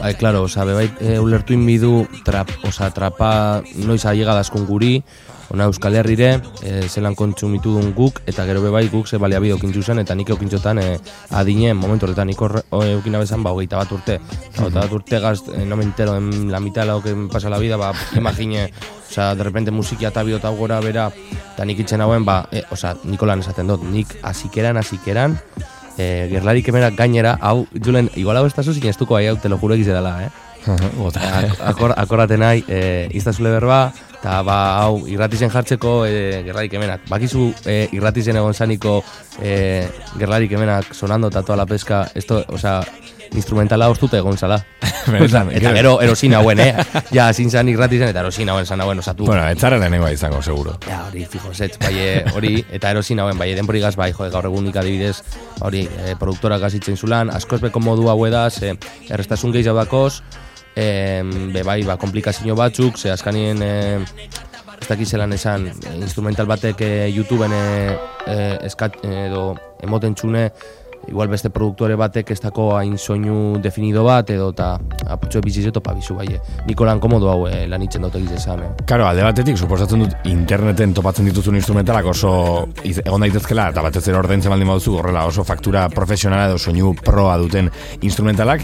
bai, 0.00 0.14
claro, 0.16 0.46
oza, 0.48 0.64
bebai, 0.64 0.88
e, 1.00 1.18
ulertu 1.20 1.52
inbidu, 1.52 2.06
trap, 2.24 2.56
oza, 2.64 2.88
trapa, 2.94 3.60
noiz 3.84 4.00
aiega 4.08 4.29
dazkun 4.34 4.66
guri, 4.66 5.02
ona 5.50 5.64
Euskal 5.66 5.96
Herrire, 5.98 6.40
e, 6.62 6.82
zelan 6.88 7.16
kontsumitu 7.18 7.72
dun 7.74 7.92
guk, 7.94 8.20
eta 8.30 8.44
gero 8.46 8.62
bebai 8.62 8.88
guk 8.88 9.08
ze 9.08 9.18
baliabide 9.18 9.54
okintzu 9.54 9.82
zen, 9.82 9.98
eta 9.98 10.14
nik 10.14 10.30
okintzotan 10.30 10.78
e, 10.78 11.00
adine, 11.30 11.74
momentu 11.74 12.06
horretan, 12.06 12.28
nik 12.30 12.40
horre, 12.40 12.62
o, 12.70 12.84
eukina 12.84 13.18
bezan, 13.18 13.42
ba, 13.42 13.50
hogeita 13.50 13.80
bat 13.80 13.92
urte. 13.92 14.20
Eta 14.20 14.62
hogeita 14.62 14.80
bat 14.84 14.92
urte 14.92 15.18
gaz, 15.20 15.40
e, 15.50 15.64
no 15.66 15.76
me 15.76 15.84
entero, 15.84 16.16
en 16.16 16.50
la 16.52 16.60
mitad 16.60 16.86
lo 16.86 17.02
que 17.02 17.14
pasa 17.32 17.50
la 17.50 17.58
vida, 17.58 17.76
ba, 17.76 17.92
imagine, 18.14 18.70
Osa, 19.10 19.34
de 19.34 19.42
repente 19.42 19.72
musiki 19.72 20.04
eta 20.04 20.22
bihota 20.22 20.50
gora 20.54 20.78
bera, 20.78 21.08
eta 21.54 21.64
nik 21.66 21.80
itzen 21.82 22.00
hauen, 22.00 22.24
ba, 22.24 22.44
e, 22.52 22.62
osa, 22.70 22.94
nikolan 23.02 23.40
esaten 23.42 23.66
dut, 23.66 23.82
nik 23.82 24.06
azikeran, 24.22 24.76
azikeran, 24.78 25.34
e, 25.98 26.28
gerlarik 26.30 26.68
emenak 26.70 26.94
gainera, 26.94 27.32
hau, 27.42 27.66
julen, 27.74 28.06
igual 28.14 28.38
hau 28.38 28.46
ez 28.46 28.54
da 28.54 28.62
zuzin 28.62 28.86
estuko 28.86 29.14
bai, 29.18 29.26
hau, 29.26 29.34
te 29.36 29.48
lo 29.50 29.58
juro 29.58 29.74
egize 29.74 29.90
dela, 29.90 30.14
eh? 30.22 30.30
Ak- 31.18 31.58
akor, 31.72 31.94
akorraten 31.96 32.38
nahi, 32.38 32.62
e, 32.68 33.08
iztazule 33.18 33.50
berba, 33.50 33.90
eta 34.20 34.42
ba, 34.44 34.56
hau, 34.84 35.06
irratizen 35.08 35.48
jartzeko 35.48 36.04
e, 36.04 36.42
gerlarik 36.44 36.74
emenak. 36.76 37.06
Bakizu 37.08 37.46
e, 37.64 37.86
irratizen 37.96 38.36
egon 38.36 38.52
zaniko 38.52 38.98
e, 39.40 39.86
gerlarik 40.18 40.52
emenak 40.52 40.92
sonando 40.94 41.30
eta 41.32 41.42
toda 41.42 41.56
la 41.62 41.66
pesca, 41.66 42.04
esto, 42.14 42.44
o 42.48 42.58
sea, 42.58 42.82
instrumentala 43.32 43.88
hostute 43.88 44.18
egon 44.18 44.36
zala. 44.36 44.58
Benetan, 45.10 45.48
eta 45.56 45.72
gero 45.72 45.94
erosin 46.04 46.34
hauen, 46.36 46.60
eh? 46.60 46.74
Ja, 47.14 47.30
zin 47.32 47.48
zan 47.50 47.70
irratizen 47.72 48.12
eta 48.12 48.20
erosin 48.20 48.52
hauen 48.52 48.66
zan 48.66 48.84
hauen 48.84 49.00
osatu. 49.00 49.24
Bueno, 49.30 49.46
etzara 49.48 49.78
lehenengoa 49.80 50.12
izango, 50.12 50.42
seguro. 50.42 50.76
Ja, 50.84 51.00
hori, 51.06 51.24
fijo, 51.24 51.54
zetz, 51.54 51.78
bai, 51.80 51.94
eh, 51.96 52.20
hori, 52.36 52.52
eta 52.68 52.92
erosin 52.92 53.24
hauen, 53.24 53.40
bai, 53.40 53.54
denbori 53.56 53.80
gaz, 53.80 53.94
bai, 53.96 54.12
jode, 54.12 54.28
gaur 54.34 54.50
egunik 54.50 54.76
adibidez, 54.76 55.16
hori, 55.64 55.86
e, 55.88 56.14
produktora 56.20 56.60
gazitzen 56.60 57.00
zulan, 57.00 57.32
askoz 57.32 57.62
beko 57.64 57.80
modu 57.80 58.10
hau 58.12 58.20
edaz, 58.28 58.60
e, 58.62 58.76
errestasun 59.08 59.56
gehiago 59.56 59.80
dakoz, 59.80 60.20
e, 60.74 61.22
be, 61.52 61.62
bai, 61.66 61.82
ba, 61.84 61.96
komplikazio 62.00 62.56
batzuk, 62.58 62.98
ze 62.98 63.12
askanien, 63.12 63.62
e, 63.62 64.00
ez 64.80 64.88
dakit 64.88 65.08
zelan 65.08 65.32
esan, 65.36 65.68
instrumental 65.98 66.48
batek 66.50 66.80
e, 66.86 66.92
YouTubeen 67.14 67.54
e, 67.54 68.36
eskat, 68.68 69.00
edo 69.04 69.54
emoten 69.84 70.16
txune, 70.16 70.48
igual 71.08 71.28
beste 71.28 71.50
produktore 71.50 71.96
batek 71.96 72.30
ez 72.30 72.40
dako 72.40 72.76
hain 72.76 72.96
soinu 72.98 73.58
definido 73.62 74.04
bat, 74.04 74.28
edo 74.30 74.50
eta 74.52 74.78
aputxo 75.10 75.40
bizizeto 75.40 75.80
pa 75.82 75.92
bizu, 75.94 76.14
bai, 76.14 76.26
eh. 76.34 76.40
Nikolan 76.66 77.00
komodo 77.00 77.30
hau 77.30 77.46
eh, 77.48 77.66
lan 77.68 77.82
itzen 77.82 78.02
dut 78.02 78.14
egiz 78.20 78.32
esan, 78.38 78.60
eh. 78.62 78.70
Karo, 78.86 79.06
alde 79.08 79.22
batetik, 79.24 79.56
suposatzen 79.58 80.04
dut 80.04 80.14
interneten 80.30 80.94
topatzen 80.94 81.24
dituzun 81.26 81.56
instrumentalak 81.56 82.06
oso 82.12 82.68
iz- 82.84 83.00
egon 83.04 83.20
daitezkela, 83.26 83.70
eta 83.70 83.82
batez 83.82 84.06
ere 84.08 84.18
ordaintzen 84.18 84.50
baldin 84.52 84.68
baduzu, 84.68 84.96
horrela 85.00 85.24
oso 85.26 85.44
faktura 85.44 85.88
profesionala 85.88 86.46
edo 86.50 86.58
soinu 86.58 86.94
proa 86.94 87.36
duten 87.38 87.70
instrumentalak, 88.02 88.62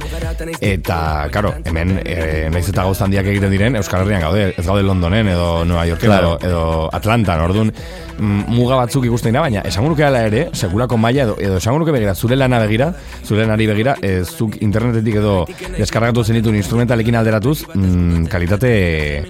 eta, 0.60 1.28
karo, 1.32 1.52
hemen, 1.64 2.00
e, 2.04 2.48
naiz 2.52 2.68
eta 2.68 2.84
gauz 2.86 3.00
handiak 3.02 3.26
egiten 3.32 3.50
diren, 3.52 3.76
Euskal 3.80 4.04
Herrian 4.04 4.22
gaude, 4.22 4.48
ez 4.56 4.66
gaude 4.66 4.82
Londonen, 4.86 5.28
edo 5.28 5.64
Nueva 5.64 5.86
Yorken, 5.86 6.06
Claro. 6.10 6.36
edo, 6.40 6.48
edo 6.48 6.90
Atlantan, 6.92 7.40
orduan, 7.40 7.72
mm, 8.18 8.44
muga 8.54 8.76
batzuk 8.76 9.04
ikusten 9.08 9.32
dira, 9.32 9.42
baina 9.42 9.62
esango 9.66 9.90
nuke 9.90 10.04
ala 10.04 10.22
ere, 10.28 10.48
sekulako 10.52 10.96
maila 10.96 11.22
edo, 11.26 11.36
edo 11.40 11.56
esango 11.58 11.78
nuke 11.82 11.92
begira, 11.92 12.14
zure 12.26 12.36
lana 12.36 12.58
begira, 12.58 12.90
zure 13.22 13.44
lanari 13.44 13.68
begira, 13.70 13.94
e, 14.02 14.24
zuk 14.24 14.58
internetetik 14.66 15.20
edo 15.22 15.36
deskargatu 15.76 16.24
zenituen 16.24 16.58
instrumentalekin 16.58 17.20
alderatuz, 17.20 17.60
mm, 17.74 18.26
kalitate 18.32 18.72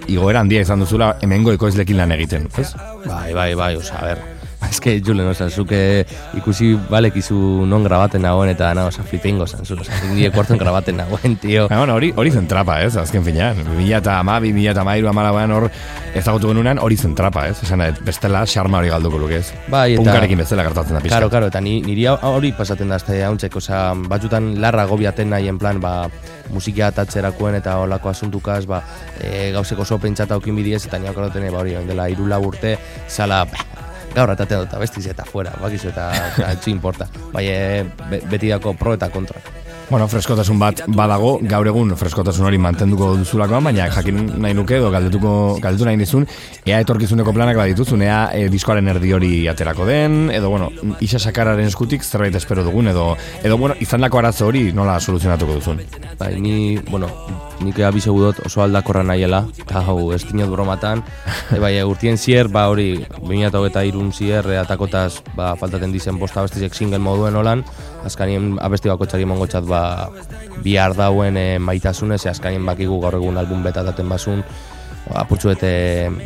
igoera 0.07 0.41
handia 0.41 0.65
izan 0.65 0.81
duzula 0.81 1.13
hemengo 1.21 1.53
ekoizlekin 1.53 2.01
lan 2.01 2.17
egiten, 2.17 2.49
ez? 2.57 2.73
Bai, 3.05 3.33
bai, 3.37 3.53
bai, 3.53 3.75
oza, 3.77 4.01
a 4.01 4.09
ber. 4.09 4.36
Que, 4.81 5.01
Julen, 5.03 5.27
oza, 5.27 5.49
zuke 5.49 6.05
ikusi 6.37 6.73
balekizu 6.89 7.35
non 7.67 7.83
grabaten 7.83 8.21
nagoen 8.23 8.51
eta, 8.53 8.69
na, 8.77 8.85
oza, 8.87 9.03
flipengo 9.03 9.47
zan, 9.47 9.61
oza, 9.63 9.95
nire 10.13 10.29
kuartzen 10.31 10.59
grabaten 10.59 10.97
nagoen, 10.99 11.35
tio. 11.41 11.65
Baina, 11.67 11.81
bueno, 11.81 11.95
hori, 11.97 12.11
hori 12.15 12.31
zen 12.31 12.47
trapa, 12.47 12.79
ez, 12.85 12.95
azken 12.97 13.23
finean. 13.25 13.63
2000 13.65 13.97
eta 14.01 14.19
ama, 14.21 14.37
2000 14.43 14.71
eta 14.71 14.83
amairu 14.85 15.09
amalagoan 15.11 15.51
hor 15.55 15.67
ezagutu 16.15 16.51
genunean 16.51 16.79
hori 16.79 16.97
zen 16.97 17.15
trapa, 17.15 17.47
ez? 17.49 17.57
Esan, 17.63 17.83
bestela, 18.05 18.45
xarma 18.47 18.79
hori 18.81 18.91
galduko 18.93 19.19
luke, 19.23 19.41
ez? 19.41 19.51
Bai, 19.67 19.93
eta- 19.95 20.03
Punkarekin 20.03 20.43
bezala 20.43 20.67
gertatzen 20.67 20.97
da 20.97 21.01
pixka. 21.03 21.17
Karo, 21.17 21.29
karo, 21.33 21.51
eta 21.51 21.61
ni, 21.61 21.79
niri 21.85 22.07
hori 22.07 22.53
pasaten 22.57 22.89
da 22.89 22.99
azte 23.01 23.19
hauntzek, 23.23 23.55
oza, 23.59 23.91
batzutan 24.07 24.53
larra 24.61 24.85
gobiaten 24.85 25.29
nahi, 25.33 25.47
en 25.51 25.59
plan, 25.59 25.81
ba, 25.81 26.09
musikia 26.53 26.91
atatzerakoen 26.93 27.59
eta 27.59 27.77
olako 27.83 28.09
asuntukaz, 28.13 28.65
ba, 28.69 28.83
e, 29.19 29.51
gauzeko 29.55 29.83
oso 29.83 29.99
pentsata 29.99 30.37
aukin 30.37 30.55
bidiez, 30.55 30.85
eta 30.87 30.99
niak 30.99 31.15
ba, 31.17 31.59
hori, 31.59 31.75
dela 31.87 32.09
iru 32.09 32.27
urte, 32.27 32.77
zala, 33.07 33.45
gaur 34.17 34.33
ataten 34.33 34.65
dut, 34.65 34.75
bestiz 34.81 35.05
eta 35.11 35.25
fuera, 35.27 35.53
bakizu 35.61 35.91
eta, 35.93 36.09
eta 36.31 36.51
etxu 36.57 36.73
importa. 36.73 37.07
Bai, 37.33 37.45
e, 37.51 37.83
be, 38.09 38.21
beti 38.31 38.51
dako 38.53 38.73
pro 38.79 38.95
eta 38.97 39.11
kontra. 39.13 39.41
Bueno, 39.89 40.09
freskotasun 40.11 40.57
bat 40.59 40.81
badago, 40.91 41.37
gaur 41.47 41.67
egun 41.71 41.93
freskotasun 41.95 42.43
hori 42.49 42.57
mantenduko 42.59 43.13
duzulakoan, 43.21 43.69
baina 43.69 43.85
jakin 43.87 44.33
nahi 44.43 44.55
nuke 44.57 44.75
edo 44.75 44.89
galdetuko 44.91 45.29
galdetu 45.63 45.87
nahi 45.87 45.95
nizun, 46.01 46.25
ea 46.67 46.81
etorkizuneko 46.83 47.31
planak 47.31 47.55
badituzun, 47.55 48.03
ea 48.03 48.17
e, 48.35 48.49
diskoaren 48.51 48.91
erdi 48.91 49.13
hori 49.15 49.31
aterako 49.47 49.87
den, 49.87 50.27
edo 50.35 50.51
bueno, 50.51 50.67
isa 50.99 51.21
sakararen 51.23 51.71
eskutik 51.71 52.03
zerbait 52.03 52.35
espero 52.35 52.67
dugun, 52.67 52.91
edo, 52.91 53.13
edo 53.47 53.57
bueno, 53.57 53.79
izandako 53.79 54.19
arazo 54.19 54.51
hori 54.51 54.73
nola 54.75 54.99
soluzionatuko 54.99 55.55
duzun. 55.61 55.79
Bai, 56.19 56.33
ni, 56.43 56.75
bueno, 56.91 57.07
nik 57.63 57.79
abize 57.79 58.11
dut 58.11 58.43
oso 58.43 58.65
aldakorra 58.65 59.07
nahiela, 59.07 59.45
eta 59.55 59.85
hau, 59.87 60.11
ez 60.11 60.25
dinot 60.27 60.51
bromatan, 60.51 61.05
e, 61.55 61.61
bai, 61.63 61.77
urtien 61.87 62.19
zier, 62.19 62.51
ba 62.51 62.67
hori, 62.67 63.05
2008 63.21 63.87
irun 63.87 64.11
zier, 64.11 64.51
e, 64.51 64.59
atakotaz, 64.59 65.21
ba, 65.39 65.53
faltaten 65.55 65.95
dizen 65.95 66.19
bosta 66.19 66.43
abestizek 66.43 66.75
single 66.75 66.99
moduen 66.99 67.39
holan, 67.39 67.63
azkanien 68.05 68.55
abesti 68.61 68.89
bako 68.91 69.07
txari 69.09 69.25
mongotzat, 69.25 69.65
ba, 69.67 70.09
bihar 70.63 70.95
dauen 70.97 71.37
e, 71.37 71.47
maitasunez, 71.59 72.25
e, 72.25 72.31
azkanien 72.31 72.65
bakigu 72.65 72.99
gaur 73.01 73.17
egun 73.19 73.37
album 73.37 73.63
betataten 73.65 74.09
basun, 74.09 74.43
ba, 75.07 75.21
apurtxu 75.23 75.51
eta 75.53 75.69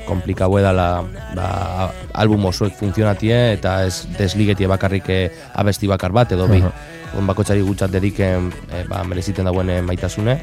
komplikau 0.07 0.57
edala 0.59 1.03
ba, 1.35 1.91
album 2.13 2.49
osoek 2.51 2.75
funtzionatie 2.79 3.37
eta 3.55 3.81
ez 3.87 4.07
desligetie 4.17 4.69
bakarrik 4.71 5.09
eh, 5.09 5.23
abesti 5.53 5.89
bakar 5.91 6.15
bat 6.15 6.33
edo 6.35 6.49
bi. 6.51 6.63
On 7.17 7.27
bakotxari 7.27 7.63
gutxat 7.67 7.91
dediken 7.91 8.51
e, 8.71 8.83
ba, 8.89 9.03
mereziten 9.07 9.47
dauen 9.49 9.69
eh, 9.69 9.81
maitasune. 9.85 10.37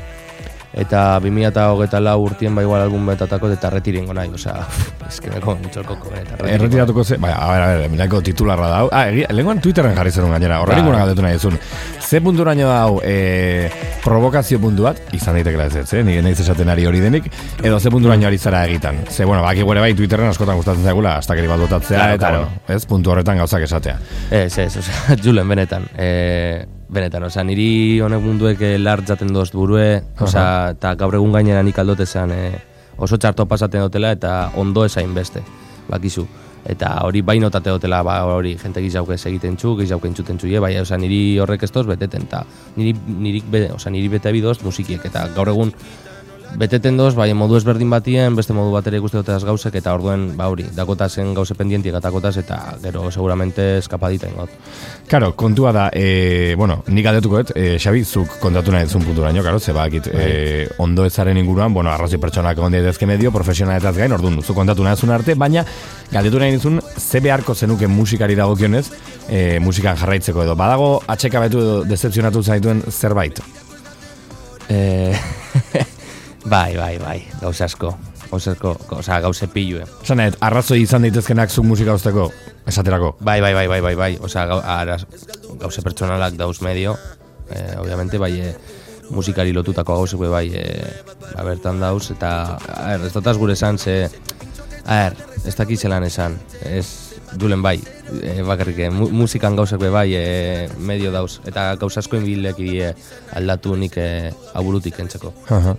Eta 0.79 1.19
2008 1.19 2.17
urtien 2.23 2.55
ba 2.55 2.63
igual 2.63 2.83
album 2.85 3.07
betatako 3.11 3.51
eta 3.51 3.71
retirengo 3.71 4.15
nahi, 4.15 4.31
osea, 4.31 4.61
es 5.09 5.21
que 5.21 5.31
me 5.31 5.41
come 5.41 5.61
mucho 5.63 5.81
el 5.81 5.87
coco, 5.87 6.11
benetan. 6.11 6.39
Erretiratuko 6.49 7.03
ze, 7.05 7.17
bai, 7.17 7.33
a 7.35 7.51
ber, 7.51 7.63
a 7.63 7.67
ber, 7.79 7.91
mirako 7.91 8.21
titularra 8.23 8.69
da. 8.69 8.85
Ah, 8.93 9.09
egi, 9.11 9.25
lehenkoan 9.29 9.61
Twitterren 9.61 9.97
jarri 9.97 10.13
zenun 10.13 10.31
gainera, 10.31 10.61
horrekin 10.63 10.85
Bai. 10.85 10.93
gura 10.93 11.01
galdetu 11.03 11.23
nahi 11.27 11.35
duzun. 11.35 11.59
Ze 11.99 12.21
punturaino 12.23 12.71
hau, 12.71 13.01
e, 13.03 13.69
provokazio 14.05 14.61
puntu 14.63 14.87
bat, 14.87 15.03
izan 15.13 15.35
daitekela 15.35 15.67
ez 15.67 15.77
ez, 15.83 15.93
eh? 15.99 16.05
Nik 16.07 16.23
nahiz 16.23 16.39
esaten 16.47 16.71
ari 16.71 16.87
hori 16.87 17.01
denik, 17.03 17.27
edo 17.63 17.81
ze 17.81 17.91
punturaino 17.91 18.31
ari 18.31 18.39
zara 18.39 18.65
egiten. 18.71 19.03
Ze, 19.11 19.25
bueno, 19.25 19.43
baki 19.43 19.67
gure 19.67 19.81
bai 19.83 19.93
Twitterren 19.99 20.31
askotan 20.31 20.57
gustatzen 20.63 20.85
zaigula, 20.87 21.17
astakeri 21.19 21.49
bat 21.51 21.59
botatzea, 21.67 21.99
Claro, 21.99 22.15
eta, 22.15 22.29
claro. 22.29 22.49
bueno, 22.67 22.77
ez, 22.79 22.87
puntu 22.87 23.11
horretan 23.11 23.39
gauzak 23.43 23.67
esatea. 23.67 23.99
Ez, 24.31 24.59
ez, 24.59 24.77
osea, 24.77 25.17
Julen, 25.25 25.49
benetan. 25.49 25.91
E, 25.99 26.67
benetan, 26.89 27.27
osea, 27.29 27.45
niri 27.45 28.01
honek 28.05 28.23
munduek 28.25 28.63
eh, 28.65 28.75
lar 28.81 29.03
jaten 29.07 29.33
dozt 29.33 29.55
burue, 29.57 30.01
osea, 30.25 30.75
eta 30.77 30.95
gaur 31.01 31.19
egun 31.19 31.35
gainera 31.37 31.63
nik 31.63 31.79
aldote 31.79 32.07
zen, 32.07 32.33
e, 32.33 32.51
oso 32.99 33.19
txarto 33.21 33.47
pasaten 33.47 33.85
dutela 33.85 34.13
eta 34.17 34.51
ondo 34.57 34.85
esain 34.89 35.15
beste, 35.15 35.45
bakizu. 35.89 36.27
Eta 36.69 36.91
hori 37.07 37.23
bai 37.23 37.39
notate 37.41 37.71
dutela, 37.71 38.03
ba, 38.05 38.19
hori, 38.29 38.57
jente 38.61 38.83
gizauk 38.85 39.13
ez 39.15 39.21
egiten 39.31 39.57
txu, 39.57 39.77
gizauk 39.79 40.05
entzuten 40.09 40.41
txu, 40.41 40.51
bai, 40.61 40.75
osea, 40.81 40.99
niri 41.01 41.39
horrek 41.39 41.65
ez 41.69 41.73
doz 41.73 41.87
beteten, 41.89 42.27
eta 42.29 42.43
niri, 42.77 42.97
niri, 43.21 43.43
be, 43.45 43.67
osea, 43.77 43.93
niri 43.95 44.11
bete 44.17 44.33
bidoz 44.35 44.59
musikiek, 44.65 45.05
eta 45.09 45.29
gaur 45.37 45.53
egun 45.55 45.73
beteten 46.57 46.97
doz, 46.97 47.13
bai, 47.15 47.29
modu 47.37 47.59
ezberdin 47.59 47.91
batien, 47.93 48.37
beste 48.37 48.55
modu 48.57 48.73
bat 48.73 48.87
ere 48.89 48.99
ikuste 48.99 49.21
dutaz 49.21 49.43
gauzek, 49.45 49.75
eta 49.81 49.93
orduen, 49.95 50.31
ba, 50.39 50.49
hori, 50.49 50.65
dakotazen 50.75 51.35
gauze 51.37 51.55
pendientiek 51.59 51.95
atakotaz, 51.99 52.37
eta 52.41 52.59
gero 52.83 53.11
seguramente 53.11 53.67
eskapadita 53.79 54.31
ingot. 54.31 54.55
Karo, 55.09 55.35
kontua 55.37 55.73
da, 55.77 55.89
e, 55.93 56.55
bueno, 56.57 56.81
nik 56.89 57.05
galdetuko 57.05 57.43
dut, 57.43 57.53
e, 57.57 57.77
Xabi, 57.83 58.05
zuk 58.05 58.39
kontatu 58.43 58.73
nahi 58.73 58.89
duzun 58.89 59.05
punturaino, 59.05 59.45
karo, 59.45 59.61
ze 59.61 59.75
bakit, 59.77 60.09
e, 60.13 60.69
ondo 60.79 61.05
ezaren 61.07 61.39
inguruan, 61.39 61.75
bueno, 61.75 61.93
arrazoi 61.93 62.21
pertsonak 62.23 62.59
egon 62.59 62.75
daitezke 62.75 63.07
medio, 63.07 63.33
profesionaletaz 63.35 63.95
gain, 63.99 64.17
orduan, 64.17 64.41
zuk 64.43 64.57
kontatu 64.57 64.87
nahi 64.87 64.97
duzun 64.99 65.15
arte, 65.15 65.37
baina, 65.39 65.67
galdetu 66.11 66.41
nahi 66.41 66.57
dizun, 66.57 66.81
ze 66.97 67.21
beharko 67.21 67.55
zenuke 67.55 67.87
musikari 67.87 68.39
dagokionez, 68.39 68.89
e, 69.29 69.59
musikan 69.61 69.97
jarraitzeko 70.01 70.47
edo, 70.47 70.57
badago 70.57 70.93
atxekabetu 71.07 71.63
edo 71.63 71.81
decepzionatu 71.89 72.43
zaituen 72.43 72.83
zerbait. 72.91 73.41
Eh, 74.69 75.17
bai, 76.45 76.77
bai, 76.77 76.99
bai, 76.99 77.19
gauza 77.41 77.65
asko. 77.65 77.97
Gauza 78.31 78.53
asko, 78.53 78.75
osea, 78.99 79.21
gauze 79.25 79.49
pilue. 79.49 79.85
Nahi, 80.15 80.35
arrazoi 80.45 80.83
izan 80.83 81.07
daitezkenak 81.07 81.51
zuk 81.51 81.65
musika 81.65 81.95
uzteko, 81.97 82.29
esaterako. 82.69 83.17
Bai, 83.21 83.41
bai, 83.41 83.55
bai, 83.55 83.67
bai, 83.69 83.81
bai, 83.81 83.95
bai. 83.97 84.11
Osea, 84.21 84.47
gau, 84.51 84.61
araz, 84.61 85.05
gauze 85.61 85.83
pertsonalak 85.83 86.37
dauz 86.37 86.61
medio, 86.63 86.97
eh, 87.51 87.75
obviamente, 87.79 88.19
bai, 88.19 88.33
eh, 88.41 88.55
musikari 89.11 89.53
lotutako 89.53 89.97
gauzek 90.03 90.21
bai, 90.29 90.47
eh, 90.53 91.03
ba, 91.35 91.45
bertan 91.45 91.81
dauz, 91.81 92.11
eta, 92.13 92.33
a 92.57 92.87
ber, 92.93 93.07
ez 93.09 93.13
dotaz 93.13 93.37
gure 93.37 93.57
esan, 93.57 93.79
ze, 93.79 94.11
a 94.85 95.03
ber, 95.09 95.17
ez 95.45 95.57
dakit 95.57 95.81
zelan 95.81 96.05
esan, 96.05 96.39
ez, 96.63 97.09
Julen 97.37 97.61
bai, 97.63 97.77
e, 98.23 98.43
bakarrik, 98.43 98.79
eh, 98.79 98.91
mu, 98.91 99.11
musikan 99.13 99.57
gauzak 99.57 99.81
be 99.81 99.91
bai, 99.93 100.15
e, 100.17 100.69
medio 100.79 101.13
dauz, 101.13 101.41
eta 101.45 101.75
gauza 101.77 102.01
asko 102.01 102.17
inbilek 102.17 102.61
e, 102.65 102.93
aldatu 103.37 103.77
nik 103.77 103.99
e, 104.01 104.33
aburutik 104.57 104.99
entzeko. 105.05 105.35
Aha. 105.53 105.75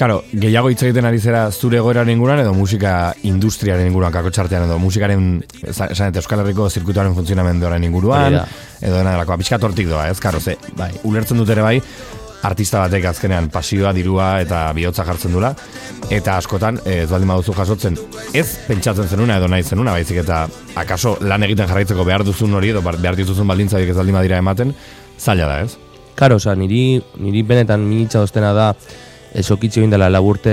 Karo, 0.00 0.22
gehiago 0.32 0.70
hitz 0.72 0.78
egiten 0.86 1.04
ari 1.04 1.18
zera 1.20 1.42
zure 1.52 1.76
egoeraren 1.76 2.14
inguruan 2.14 2.38
edo 2.40 2.54
musika 2.56 3.12
industriaren 3.28 3.84
inguruan 3.90 4.14
kako 4.14 4.30
txartean 4.32 4.62
edo 4.64 4.78
musikaren 4.80 5.26
esan 5.68 6.06
eta 6.06 6.22
Euskal 6.22 6.40
Herriko 6.40 6.70
zirkuituaren 6.70 7.12
funtzionamenduaren 7.18 7.84
inguruan 7.84 8.38
edo 8.38 8.94
dena 8.94 9.12
delakoa, 9.12 9.36
pixka 9.42 9.58
tortik 9.60 9.90
doa, 9.90 10.06
ez, 10.08 10.16
karo, 10.16 10.40
ze, 10.40 10.54
Bai. 10.78 10.88
ulertzen 11.04 11.36
dut 11.36 11.52
ere 11.52 11.66
bai, 11.66 11.74
artista 12.48 12.80
batek 12.80 13.10
azkenean 13.10 13.50
pasioa, 13.52 13.92
dirua 13.92 14.30
eta 14.40 14.62
bihotza 14.72 15.04
jartzen 15.04 15.36
dula 15.36 15.52
eta 16.08 16.38
askotan 16.40 16.80
eh, 16.86 17.02
ez 17.02 17.10
baldin 17.10 17.34
baduzu 17.34 17.58
jasotzen 17.60 18.00
ez 18.32 18.46
pentsatzen 18.70 19.12
zenuna 19.12 19.36
edo 19.36 19.52
nahi 19.52 19.68
zenuna 19.68 19.98
baizik 19.98 20.22
eta 20.24 20.46
akaso 20.80 21.18
lan 21.20 21.44
egiten 21.44 21.68
jarraitzeko 21.68 22.08
behar 22.08 22.24
duzun 22.24 22.56
hori 22.56 22.72
edo 22.72 22.80
behar 22.88 23.20
dituzun 23.20 23.52
baldintzarik 23.52 23.92
ez 23.92 24.00
baldin 24.00 24.16
badira 24.16 24.40
ematen 24.40 24.72
zaila 25.18 25.52
da 25.52 25.60
ez? 25.66 25.76
Karo, 26.16 26.40
oza, 26.40 26.56
niri, 26.56 27.02
niri 27.20 27.44
benetan 27.44 27.84
minitza 27.84 28.24
ostena 28.24 28.56
da 28.56 28.72
ez 29.34 29.46
okitxe 29.50 29.80
egin 29.80 29.92
dela 29.92 30.08
laburte 30.10 30.52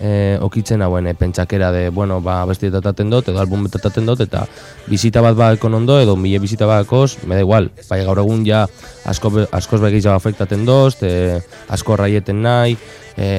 e, 0.00 0.12
okitzen 0.42 0.82
hauen 0.82 1.06
e, 1.06 1.14
pentsakera 1.14 1.70
de, 1.72 1.88
bueno, 1.94 2.20
ba, 2.20 2.40
besti 2.48 2.70
dataten 2.72 3.10
dut, 3.10 3.28
edo 3.30 3.38
album 3.42 3.68
dataten 3.70 4.06
dut, 4.08 4.24
eta 4.24 4.44
bizita 4.90 5.22
bat 5.22 5.36
bakon 5.38 5.78
ondo, 5.78 6.00
edo 6.02 6.16
mile 6.18 6.40
bizita 6.42 6.66
bakoz, 6.66 7.20
me 7.24 7.38
da 7.38 7.44
igual, 7.44 7.70
bai 7.88 8.02
gaur 8.06 8.22
egun 8.22 8.42
ja 8.46 8.64
asko, 9.06 9.46
askoz 9.54 9.80
begiz 9.84 10.06
afektaten 10.10 10.66
dozt, 10.66 11.04
e, 11.06 11.38
asko 11.70 11.98
raieten 12.00 12.42
nahi, 12.42 12.74
e, 13.14 13.30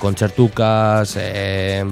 kontzertukaz, 0.00 1.14
e, 1.20 1.84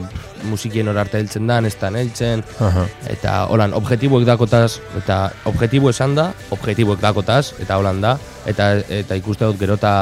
musikien 0.51 0.89
hor 0.91 0.99
arte 0.99 1.21
heltzen 1.21 1.47
dan, 1.47 1.67
ez 1.67 1.77
dan 1.79 1.99
heltzen, 1.99 2.43
Aha. 2.59 2.87
eta 3.15 3.37
holan, 3.53 3.75
objektiboek 3.79 4.27
dakotaz, 4.27 4.81
eta 4.99 5.29
objektibo 5.51 5.95
esan 5.95 6.19
da, 6.19 6.33
objektiboek 6.55 7.03
dakotaz, 7.03 7.53
eta 7.63 7.79
holan 7.79 8.03
da, 8.03 8.17
eta 8.49 8.75
eta 8.79 9.19
ikuste 9.19 9.47
dut 9.47 9.59
gero 9.61 9.79
eta 9.79 9.93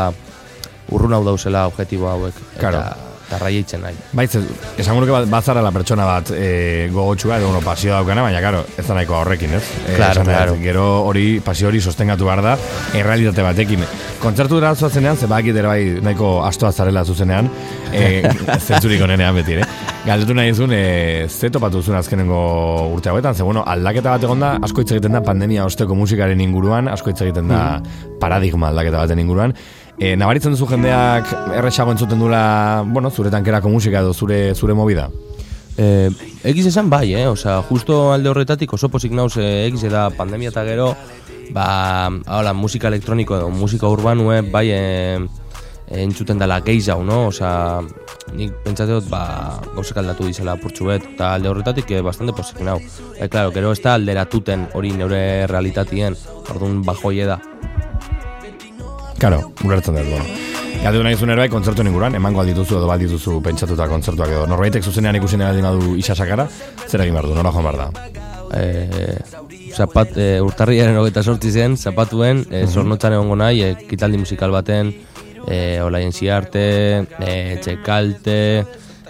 urrun 0.92 1.12
hau 1.16 1.24
dauzela 1.26 1.66
objektibo 1.70 2.08
hauek. 2.10 2.34
Claro. 2.58 2.78
Eta, 2.78 3.12
eta 3.26 3.38
raieitzen 3.42 3.80
nahi. 3.82 3.96
Baitz, 4.14 4.36
esan 4.78 4.94
guruke 4.94 5.10
bat, 5.10 5.24
bazara 5.30 5.62
la 5.64 5.72
pertsona 5.74 6.04
bat 6.06 6.30
e, 6.30 6.88
gogotxua, 6.94 7.40
edo, 7.40 7.48
bueno, 7.50 7.62
pasio 7.64 7.90
daukana, 7.96 8.22
baina, 8.22 8.40
karo, 8.44 8.60
ez 8.78 8.84
da 8.86 8.94
nahiko 8.94 9.16
horrekin, 9.18 9.56
ez? 9.58 9.64
E, 9.82 9.96
Claro, 9.96 10.20
esan 10.20 10.30
claro. 10.30 10.54
Gero 10.62 10.84
hori, 11.08 11.24
pasio 11.44 11.66
hori 11.68 11.80
sostengatu 11.82 12.28
behar 12.28 12.44
da, 12.44 12.54
errealitate 12.94 13.42
batekin. 13.42 13.82
Kontzertu 14.22 14.60
dara 14.62 14.76
zuazenean, 14.78 15.18
ze 15.18 15.26
bakit 15.30 15.58
ere 15.58 15.66
bai 15.66 15.80
nahiko 16.06 16.36
astoa 16.46 16.70
zarela 16.72 17.02
zuzenean, 17.04 17.50
e, 17.92 18.22
zentzurik 18.68 19.02
onenean 19.02 19.34
beti, 19.40 19.58
ere? 19.58 19.66
Galdetu 20.06 20.36
nahi 20.38 20.52
zuen, 20.54 20.70
e, 20.70 21.26
ze 21.26 21.50
topatu 21.50 21.80
zuen 21.82 21.98
azkenengo 21.98 22.38
urte 22.94 23.10
hauetan, 23.10 23.34
ze 23.34 23.42
bueno, 23.42 23.64
aldaketa 23.66 24.12
bat 24.14 24.22
egon 24.28 24.44
da, 24.44 24.52
asko 24.62 24.84
hitz 24.84 24.92
egiten 24.94 25.18
da 25.18 25.22
pandemia 25.26 25.64
osteko 25.66 25.98
musikaren 25.98 26.40
inguruan, 26.44 26.86
asko 26.92 27.10
hitz 27.10 27.24
egiten 27.26 27.50
da 27.50 27.80
paradigma 28.22 28.70
aldaketa 28.70 29.02
baten 29.02 29.18
inguruan, 29.18 29.56
E, 29.96 30.12
nabaritzen 30.16 30.52
duzu 30.52 30.66
jendeak 30.68 31.30
erresago 31.56 31.94
entzuten 31.94 32.20
dula, 32.20 32.84
bueno, 32.84 33.10
zure 33.10 33.30
tankerako 33.32 33.70
musika 33.72 34.02
edo 34.04 34.12
zure 34.12 34.54
zure 34.54 34.74
movida? 34.76 35.08
Eh, 35.78 36.10
egiz 36.44 36.66
esan 36.68 36.90
bai, 36.92 37.14
eh? 37.14 37.26
Osea, 37.28 37.62
justo 37.68 38.12
alde 38.12 38.28
horretatik 38.28 38.72
oso 38.72 38.90
pozik 38.92 39.12
nauz 39.16 39.36
eh, 39.40 39.66
egiz 39.66 39.84
eta 39.88 40.08
pandemia 40.16 40.52
eta 40.52 40.64
gero, 40.68 40.90
ba, 41.56 42.08
hola, 42.38 42.52
musika 42.52 42.88
elektroniko 42.88 43.36
edo 43.36 43.48
musika 43.52 43.88
urbanue, 43.88 44.42
bai, 44.52 44.66
eh, 44.72 45.20
entzuten 45.96 46.40
dela 46.40 46.60
geizau, 46.60 47.02
no? 47.04 47.26
Osea, 47.28 47.80
nik 48.36 48.52
pentsate 48.64 48.96
dut, 48.98 49.08
ba, 49.12 49.60
gauzak 49.76 50.00
aldatu 50.02 50.26
dizela 50.28 50.56
purtsu 50.60 50.88
bet, 50.90 51.04
eta 51.14 51.34
alde 51.36 51.48
horretatik 51.52 51.92
eh, 51.92 52.02
bastante 52.04 52.36
pozik 52.36 52.60
nau. 52.64 52.76
E, 53.16 53.28
claro, 53.28 53.52
gero 53.54 53.72
ez 53.72 53.80
da 53.84 53.94
alderatuten 53.96 54.68
hori 54.74 54.92
neure 54.96 55.46
realitatien, 55.46 56.16
orduan 56.52 56.82
bajoie 56.84 57.28
da. 57.28 57.40
Karo, 59.18 59.40
ulertzen 59.64 59.96
dut, 59.96 60.10
bueno. 60.10 60.24
Galdetu 60.82 61.02
nahi 61.06 61.16
zuen 61.16 61.32
bai, 61.38 61.48
kontzertu 61.48 61.82
inguruan, 61.82 62.14
emango 62.14 62.42
aldituzu 62.42 62.76
edo 62.78 62.86
baldituzu 62.90 63.40
pentsatuta 63.42 63.88
kontzertuak 63.88 64.30
edo. 64.34 64.46
Norbaitek 64.50 64.84
zuzenean 64.84 65.16
ikusi 65.16 65.40
nahi 65.40 65.64
badu 65.64 65.96
isasakara, 65.96 66.46
zer 66.86 67.06
egin 67.06 67.16
behar 67.16 67.30
du, 67.30 67.34
nola 67.34 67.52
joan 67.54 67.70
behar 67.70 67.84
da? 67.86 68.24
e, 68.54 69.18
zapat, 69.74 70.16
e, 70.16 70.40
urtarriaren 70.42 70.96
hogeita 70.96 71.22
sortzi 71.22 71.50
zen, 71.52 71.76
zapatuen, 71.76 72.44
e, 72.50 72.64
zornotzan 72.66 73.16
egongo 73.16 73.36
nahi, 73.36 73.62
e, 73.62 74.08
musikal 74.16 74.50
baten, 74.50 74.94
e, 75.46 75.80
olaien 75.82 76.12
ziarte, 76.12 77.06
e, 77.20 77.58
txekalte, 77.62 78.64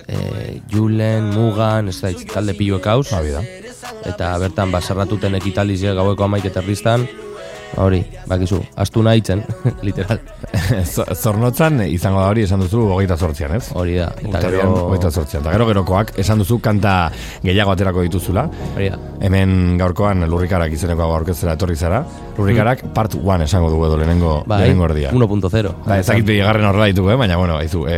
e, 0.07 0.63
julen, 0.73 1.31
mugan, 1.35 1.89
ez 1.89 2.01
da, 2.01 2.13
talde 2.33 2.55
piluek 2.55 2.87
hauz, 2.87 3.09
Ba, 3.11 3.23
eta 4.07 4.37
bertan 4.39 4.73
basarratuten 4.73 5.35
ekitaldi 5.35 5.77
gaueko 5.95 6.25
amaik 6.25 6.47
eta 6.47 6.63
hori, 7.83 8.01
bakizu, 8.29 8.61
astu 8.77 9.03
nahitzen, 9.05 9.43
literal, 9.87 10.21
Zornotzan 11.23 11.83
izango 11.87 12.21
da 12.23 12.29
hori 12.31 12.45
esan 12.47 12.63
duzu 12.65 12.85
hogeita 12.95 13.17
zortzian, 13.17 13.57
ez? 13.59 13.71
hori 13.77 13.97
da, 13.99 14.09
eta 14.23 14.43
gero, 14.45 14.69
hogeita 14.87 15.11
zortzian. 15.11 15.43
Eta 15.45 15.55
gero 15.57 15.67
gerokoak 15.69 16.15
esan 16.23 16.41
duzu 16.43 16.59
kanta 16.65 16.95
gehiago 17.45 17.75
aterako 17.75 18.07
dituzula. 18.07 18.47
hori 18.75 18.91
da, 18.93 19.01
Hemen 19.27 19.77
gaurkoan 19.81 20.27
lurrikarak 20.29 20.73
izeneko 20.77 21.07
hau 21.07 21.15
aurkeztera 21.17 21.57
etorri 21.57 21.77
zara. 21.77 22.03
Lurrikarak 22.37 22.85
part 22.95 23.17
1 23.17 23.47
esango 23.47 23.71
dugu 23.73 23.87
edo 23.89 23.97
lehenengo, 24.01 24.33
bai, 24.47 24.61
lehenengo 24.63 24.89
erdia. 24.91 25.13
1.0. 25.17 25.73
Ba, 25.87 25.99
ezakit 26.03 26.27
bigarren 26.29 26.69
horrela 26.69 26.89
ditugu, 26.93 27.15
eh? 27.15 27.19
baina, 27.21 27.39
bueno, 27.41 27.57
aizu, 27.57 27.87
e, 27.89 27.97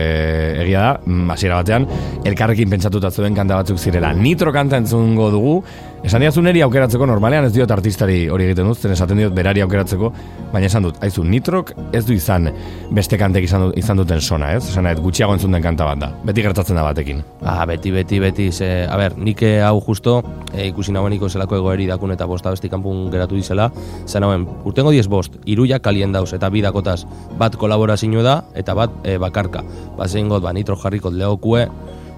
egia 0.63 0.85
da, 0.85 0.93
mm, 1.05 1.31
hasiera 1.35 1.59
batean, 1.63 1.89
elkarrekin 2.29 2.71
pentsatuta 2.71 3.11
zuen 3.11 3.35
kanta 3.35 3.59
batzuk 3.59 3.81
zirela. 3.83 4.13
Nitro 4.15 4.53
kanta 4.55 4.79
entzungo 4.79 5.31
dugu, 5.35 5.57
esan 6.05 6.23
diazu 6.23 6.43
neri 6.45 6.63
aukeratzeko, 6.63 7.07
normalean 7.09 7.49
ez 7.49 7.53
diot 7.55 7.71
artistari 7.75 8.21
hori 8.31 8.47
egiten 8.49 8.69
dut, 8.71 8.79
zen 8.79 8.95
esaten 8.95 9.19
diot 9.19 9.35
berari 9.35 9.63
aukeratzeko, 9.65 10.11
baina 10.53 10.69
esan 10.71 10.87
dut, 10.87 10.99
aizu, 11.05 11.25
nitrok 11.27 11.73
ez 11.97 12.05
du 12.07 12.15
izan 12.15 12.49
beste 12.95 13.19
kantek 13.21 13.45
izan, 13.49 13.67
du, 13.67 13.73
izan 13.81 14.01
duten 14.01 14.23
sona, 14.23 14.53
ez? 14.57 14.63
Esan 14.71 14.87
nahi, 14.87 14.99
gutxiago 15.03 15.35
entzun 15.37 15.55
den 15.55 15.65
kanta 15.65 15.89
bat 15.89 16.01
da. 16.03 16.11
Beti 16.29 16.45
gertatzen 16.47 16.79
da 16.79 16.87
batekin. 16.87 17.25
Ah, 17.43 17.65
beti, 17.69 17.93
beti, 17.95 18.21
beti, 18.23 18.49
ze, 18.53 18.71
a 18.89 18.97
ber, 19.01 19.19
nik 19.19 19.43
eh, 19.43 19.59
hau 19.67 19.83
justo, 19.85 20.21
e, 20.53 20.69
ikusi 20.69 20.95
nagoeniko 20.95 21.29
zelako 21.29 21.59
egoeri 21.59 21.89
dakun 21.91 22.15
eta 22.15 22.29
bosta 22.31 22.55
besti 22.55 22.71
kanpun 22.73 23.09
geratu 23.13 23.39
dizela, 23.39 23.71
zen 24.07 24.27
hauen, 24.27 24.47
urtengo 24.69 24.95
diez 24.95 25.09
bost, 25.11 25.37
iruia 25.47 25.81
kalien 25.83 26.15
dauz, 26.15 26.31
eta 26.37 26.51
bi 26.55 26.63
dakotaz, 26.65 27.03
bat 27.39 27.57
kolaborazio 27.59 28.23
da, 28.23 28.41
eta 28.55 28.75
bat 28.79 28.95
e, 29.05 29.19
bakarka. 29.19 29.65
Ba, 29.99 30.09
zein 30.09 30.31
got, 30.31 30.43
ba, 30.47 30.55
nitro 30.57 30.79
jarrikot 30.79 31.17
lehokue, 31.19 31.67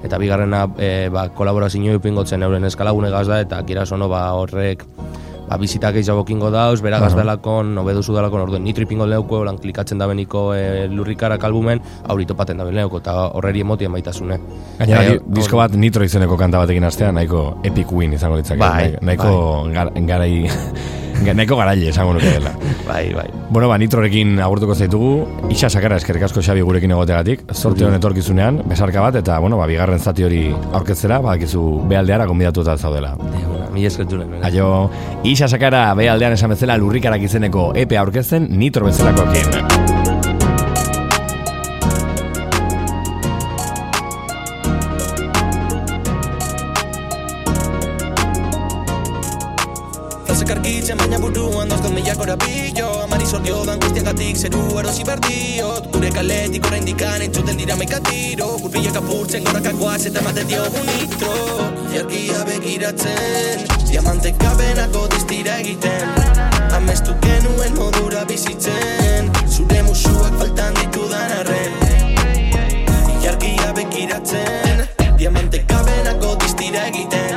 eta 0.05 0.19
bigarrena 0.19 0.67
e, 0.79 1.09
ba, 1.13 1.29
kolaborazio 1.31 1.95
ipingotzen 1.99 2.43
euren 2.43 2.65
eskalagune 2.65 3.11
da, 3.11 3.41
eta 3.41 3.63
kira 3.65 3.87
sono, 3.87 4.09
ba, 4.09 4.33
horrek, 4.35 4.85
ba, 5.49 5.57
bizitak 5.59 5.95
gehiago 5.95 6.25
kingo 6.25 6.51
dauz, 6.51 6.81
bera 6.81 6.99
gazdalakon, 7.01 7.75
nobeduzu 7.75 8.15
dalakon, 8.15 8.41
orduen 8.41 8.63
nitro 8.65 8.85
ipingo 8.85 9.07
leuko, 9.07 9.41
holan 9.43 9.59
klikatzen 9.59 9.99
da 9.99 10.07
beniko 10.07 10.55
e, 10.55 10.87
lurrikarak 10.89 11.43
albumen, 11.45 11.81
auri 12.09 12.25
topaten 12.27 12.57
da 12.57 12.65
leuko, 12.65 12.99
eta 12.99 13.17
horreri 13.35 13.61
emoti 13.61 13.85
emaitasune. 13.85 14.39
Gainera, 14.79 15.03
Eh, 15.05 15.11
di- 15.19 15.35
disko 15.41 15.57
bat 15.59 15.73
nitro 15.75 16.05
izeneko 16.05 16.37
kanta 16.37 16.59
batekin 16.59 16.85
astea, 16.85 17.11
nahiko 17.13 17.59
epic 17.65 17.91
win 17.93 18.13
izango 18.15 18.37
litzake. 18.37 18.61
Bai, 18.61 18.97
nahiko 19.03 19.69
gar, 19.75 19.91
garai, 20.07 20.49
nahiko 21.27 21.57
garaile 21.59 21.91
esango 21.91 22.15
nuke 22.17 22.31
dela. 22.39 22.53
Bai, 22.91 23.13
bai. 23.15 23.29
Bueno, 23.51 23.69
ba, 23.71 23.77
nitrorekin 23.79 24.41
agurtuko 24.43 24.75
zaitugu, 24.75 25.11
isa 25.55 25.71
sakara 25.71 25.99
eskerrik 26.01 26.25
asko 26.27 26.43
Xabi 26.43 26.65
gurekin 26.67 26.91
egotegatik, 26.91 27.45
sorte 27.55 27.85
honen 27.87 28.01
etorkizunean, 28.01 28.63
besarka 28.71 29.05
bat, 29.05 29.21
eta, 29.21 29.39
bueno, 29.43 29.59
ba, 29.61 29.69
bigarren 29.71 30.03
zati 30.03 30.27
hori 30.27 30.43
aurkezera, 30.73 31.21
badakizu 31.23 31.63
behaldeara 31.91 32.27
konbidatuta 32.31 32.77
zaudela. 32.79 33.15
Deuna, 33.21 33.71
mila 33.75 33.93
esker 33.93 34.11
julen. 34.11 34.35
Aio, 34.47 34.91
isa 35.23 35.49
sakara 35.49 35.87
behaldean 35.99 36.35
esan 36.39 36.57
bezala 36.57 36.79
lurrikarak 36.83 37.23
izeneko 37.31 37.71
epe 37.79 38.01
aurkezten 38.01 38.51
nitro 38.59 38.91
bezalakoekin. 38.91 39.90
Zeru 54.41 54.61
erosi 54.81 55.05
berdiot 55.05 55.89
Gure 55.93 56.11
kaletik 56.11 56.67
oraindik 56.67 57.03
entzuten 57.27 57.57
dira 57.59 57.77
maika 57.77 57.99
tiro. 58.09 58.47
Gurpilak 58.63 58.97
apurtzen 59.01 59.45
gorakakoaz 59.45 60.07
eta 60.09 60.21
ematen 60.21 60.47
diogu 60.49 60.85
nitro. 60.89 61.33
Jarkia 61.93 62.45
begiratzen 62.49 63.67
Diamante 63.91 64.33
kabenako 64.43 65.07
diztira 65.15 65.59
egiten. 65.59 66.09
Amestu 66.77 67.17
genuen 67.27 67.77
modura 67.77 68.25
bizitzen 68.25 69.31
Zure 69.49 69.83
musuak 69.83 70.39
faltan 70.41 70.75
ditudan 70.81 71.37
arren. 71.41 71.73
Ilargia 73.19 73.73
begiratzen 73.77 74.87
Diamante 75.19 75.65
kabenako 75.69 76.37
diztira 76.45 76.87
egiten 76.93 77.30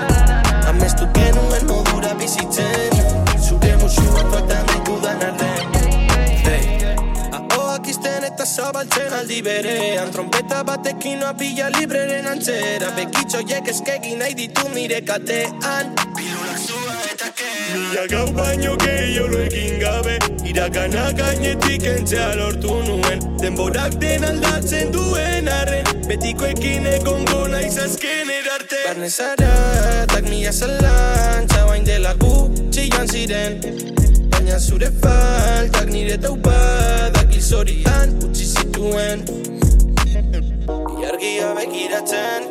zabaltzen 8.84 9.14
aldi 9.14 9.42
berean 9.42 10.12
Trompeta 10.12 10.64
batekin 10.64 11.20
noa 11.20 11.34
pila 11.34 11.70
libreren 11.70 12.28
antzera. 12.28 12.92
Bekitxoiek 12.96 13.68
eskegi 13.68 14.16
nahi 14.16 14.34
ditu 14.36 14.68
nire 14.74 15.02
katean. 15.02 15.94
Pilulak 16.16 16.60
zua 16.60 16.96
eta 17.12 17.30
ke 17.32 17.50
Mila 17.74 18.08
gau 18.08 18.28
baino 18.34 18.76
gehiago 18.78 19.40
egin 19.46 19.80
gabe. 19.80 20.18
Irakana 20.46 21.12
gainetik 21.14 21.84
entzea 21.84 22.36
lortu 22.36 22.82
nuen. 22.88 23.20
Denborak 23.42 24.00
den 24.00 24.24
aldatzen 24.24 24.92
duen 24.92 25.48
arren. 25.48 25.86
Betikoekin 26.08 26.86
egongo 26.98 27.48
naiz 27.48 27.78
azken 27.78 28.30
erarte. 28.30 28.84
Barne 28.86 29.10
zara, 29.10 30.06
tak 30.08 30.30
mila 30.30 30.52
zalantza 30.52 31.66
Bain 31.68 31.84
dela 31.84 32.14
gutxi 32.14 32.90
joan 32.92 33.08
ziren. 33.08 33.60
Baina 34.30 34.60
zure 34.60 34.92
faltak 35.02 35.90
nire 35.90 36.18
taupadak 36.18 37.03
Ilzorian 37.44 38.08
utzi 38.24 38.46
zituen. 38.56 39.20
Iargia 41.04 41.50
begiratzen 41.58 42.46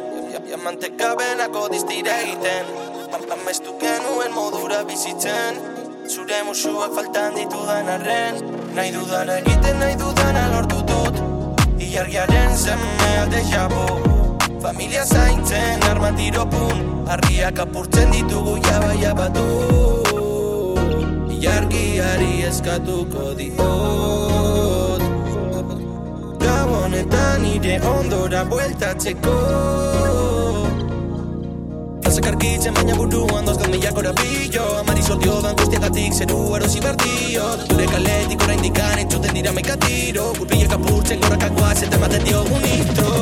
Diamanteka 0.44 1.14
benako 1.16 1.62
diztira 1.72 2.18
egiten. 2.20 2.68
Am- 3.16 3.24
Amestu 3.36 3.72
genuen 3.80 4.34
modura 4.36 4.82
bizitzen 4.84 5.56
Zure 6.12 6.42
musuak 6.44 6.92
faltan 6.98 7.32
ditudan 7.40 7.88
arren. 7.88 8.36
Nahi 8.76 8.92
dudana 8.92 9.38
egiten 9.40 9.80
nahi 9.80 9.96
dudana 9.96 10.44
lortu 10.52 10.84
dut. 10.92 11.22
Ilargiaren 11.80 12.52
zeme 12.56 13.10
alde 13.22 13.40
jabo 13.48 13.86
Familia 14.60 15.06
zaintzen 15.06 15.82
armatiropun 15.88 16.84
Harriak 17.08 17.58
apurtzen 17.64 18.12
ditugu 18.12 18.58
jaba 18.68 18.92
jaba 19.00 19.28
du 19.38 19.48
Ilargiari 21.38 22.42
eskatuko 22.52 23.32
diot 23.40 24.51
Gabonetan 26.92 27.40
nire 27.40 27.80
ondora 27.88 28.44
bueltatzeko 28.44 29.34
zekarkitzen 32.12 32.74
baina 32.76 32.96
buruan 32.98 33.46
doz 33.48 33.54
gomilak 33.56 33.96
orapillo 33.96 34.64
Amari 34.80 35.02
sortio 35.02 35.38
dan 35.40 35.56
guztiagatik 35.56 36.12
zeru 36.12 36.40
erosi 36.58 36.82
berdio 36.84 37.46
Gure 37.70 37.86
kaletik 37.94 38.44
orain 38.44 38.60
dikan 38.60 38.98
entzuten 39.04 39.32
dira 39.38 39.54
mekatiro 39.56 40.26
Gurpilek 40.36 40.74
apurtzen 40.76 41.22
gorakakoa 41.24 41.72
zeta 41.74 41.96
ematen 41.96 42.26
diogu 42.28 42.60
nitro 42.66 43.14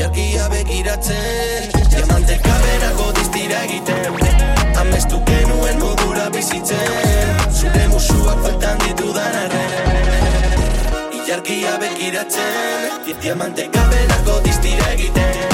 Iarkia 0.00 0.48
begiratzen 0.54 1.68
Diamante 1.92 2.38
kabenako 2.46 3.10
diztira 3.18 3.60
egiten 3.68 4.80
Amestu 4.80 5.20
genuen 5.28 5.84
modura 5.84 6.30
bizitzen 6.32 7.52
Zure 7.52 7.84
musuak 7.92 8.40
faltan 8.46 8.80
ditudan 8.86 9.29
Begiratzen 12.10 13.20
Diamante 13.22 13.68
kabenako 13.70 14.40
diztira 14.42 14.90
egiten 14.96 15.49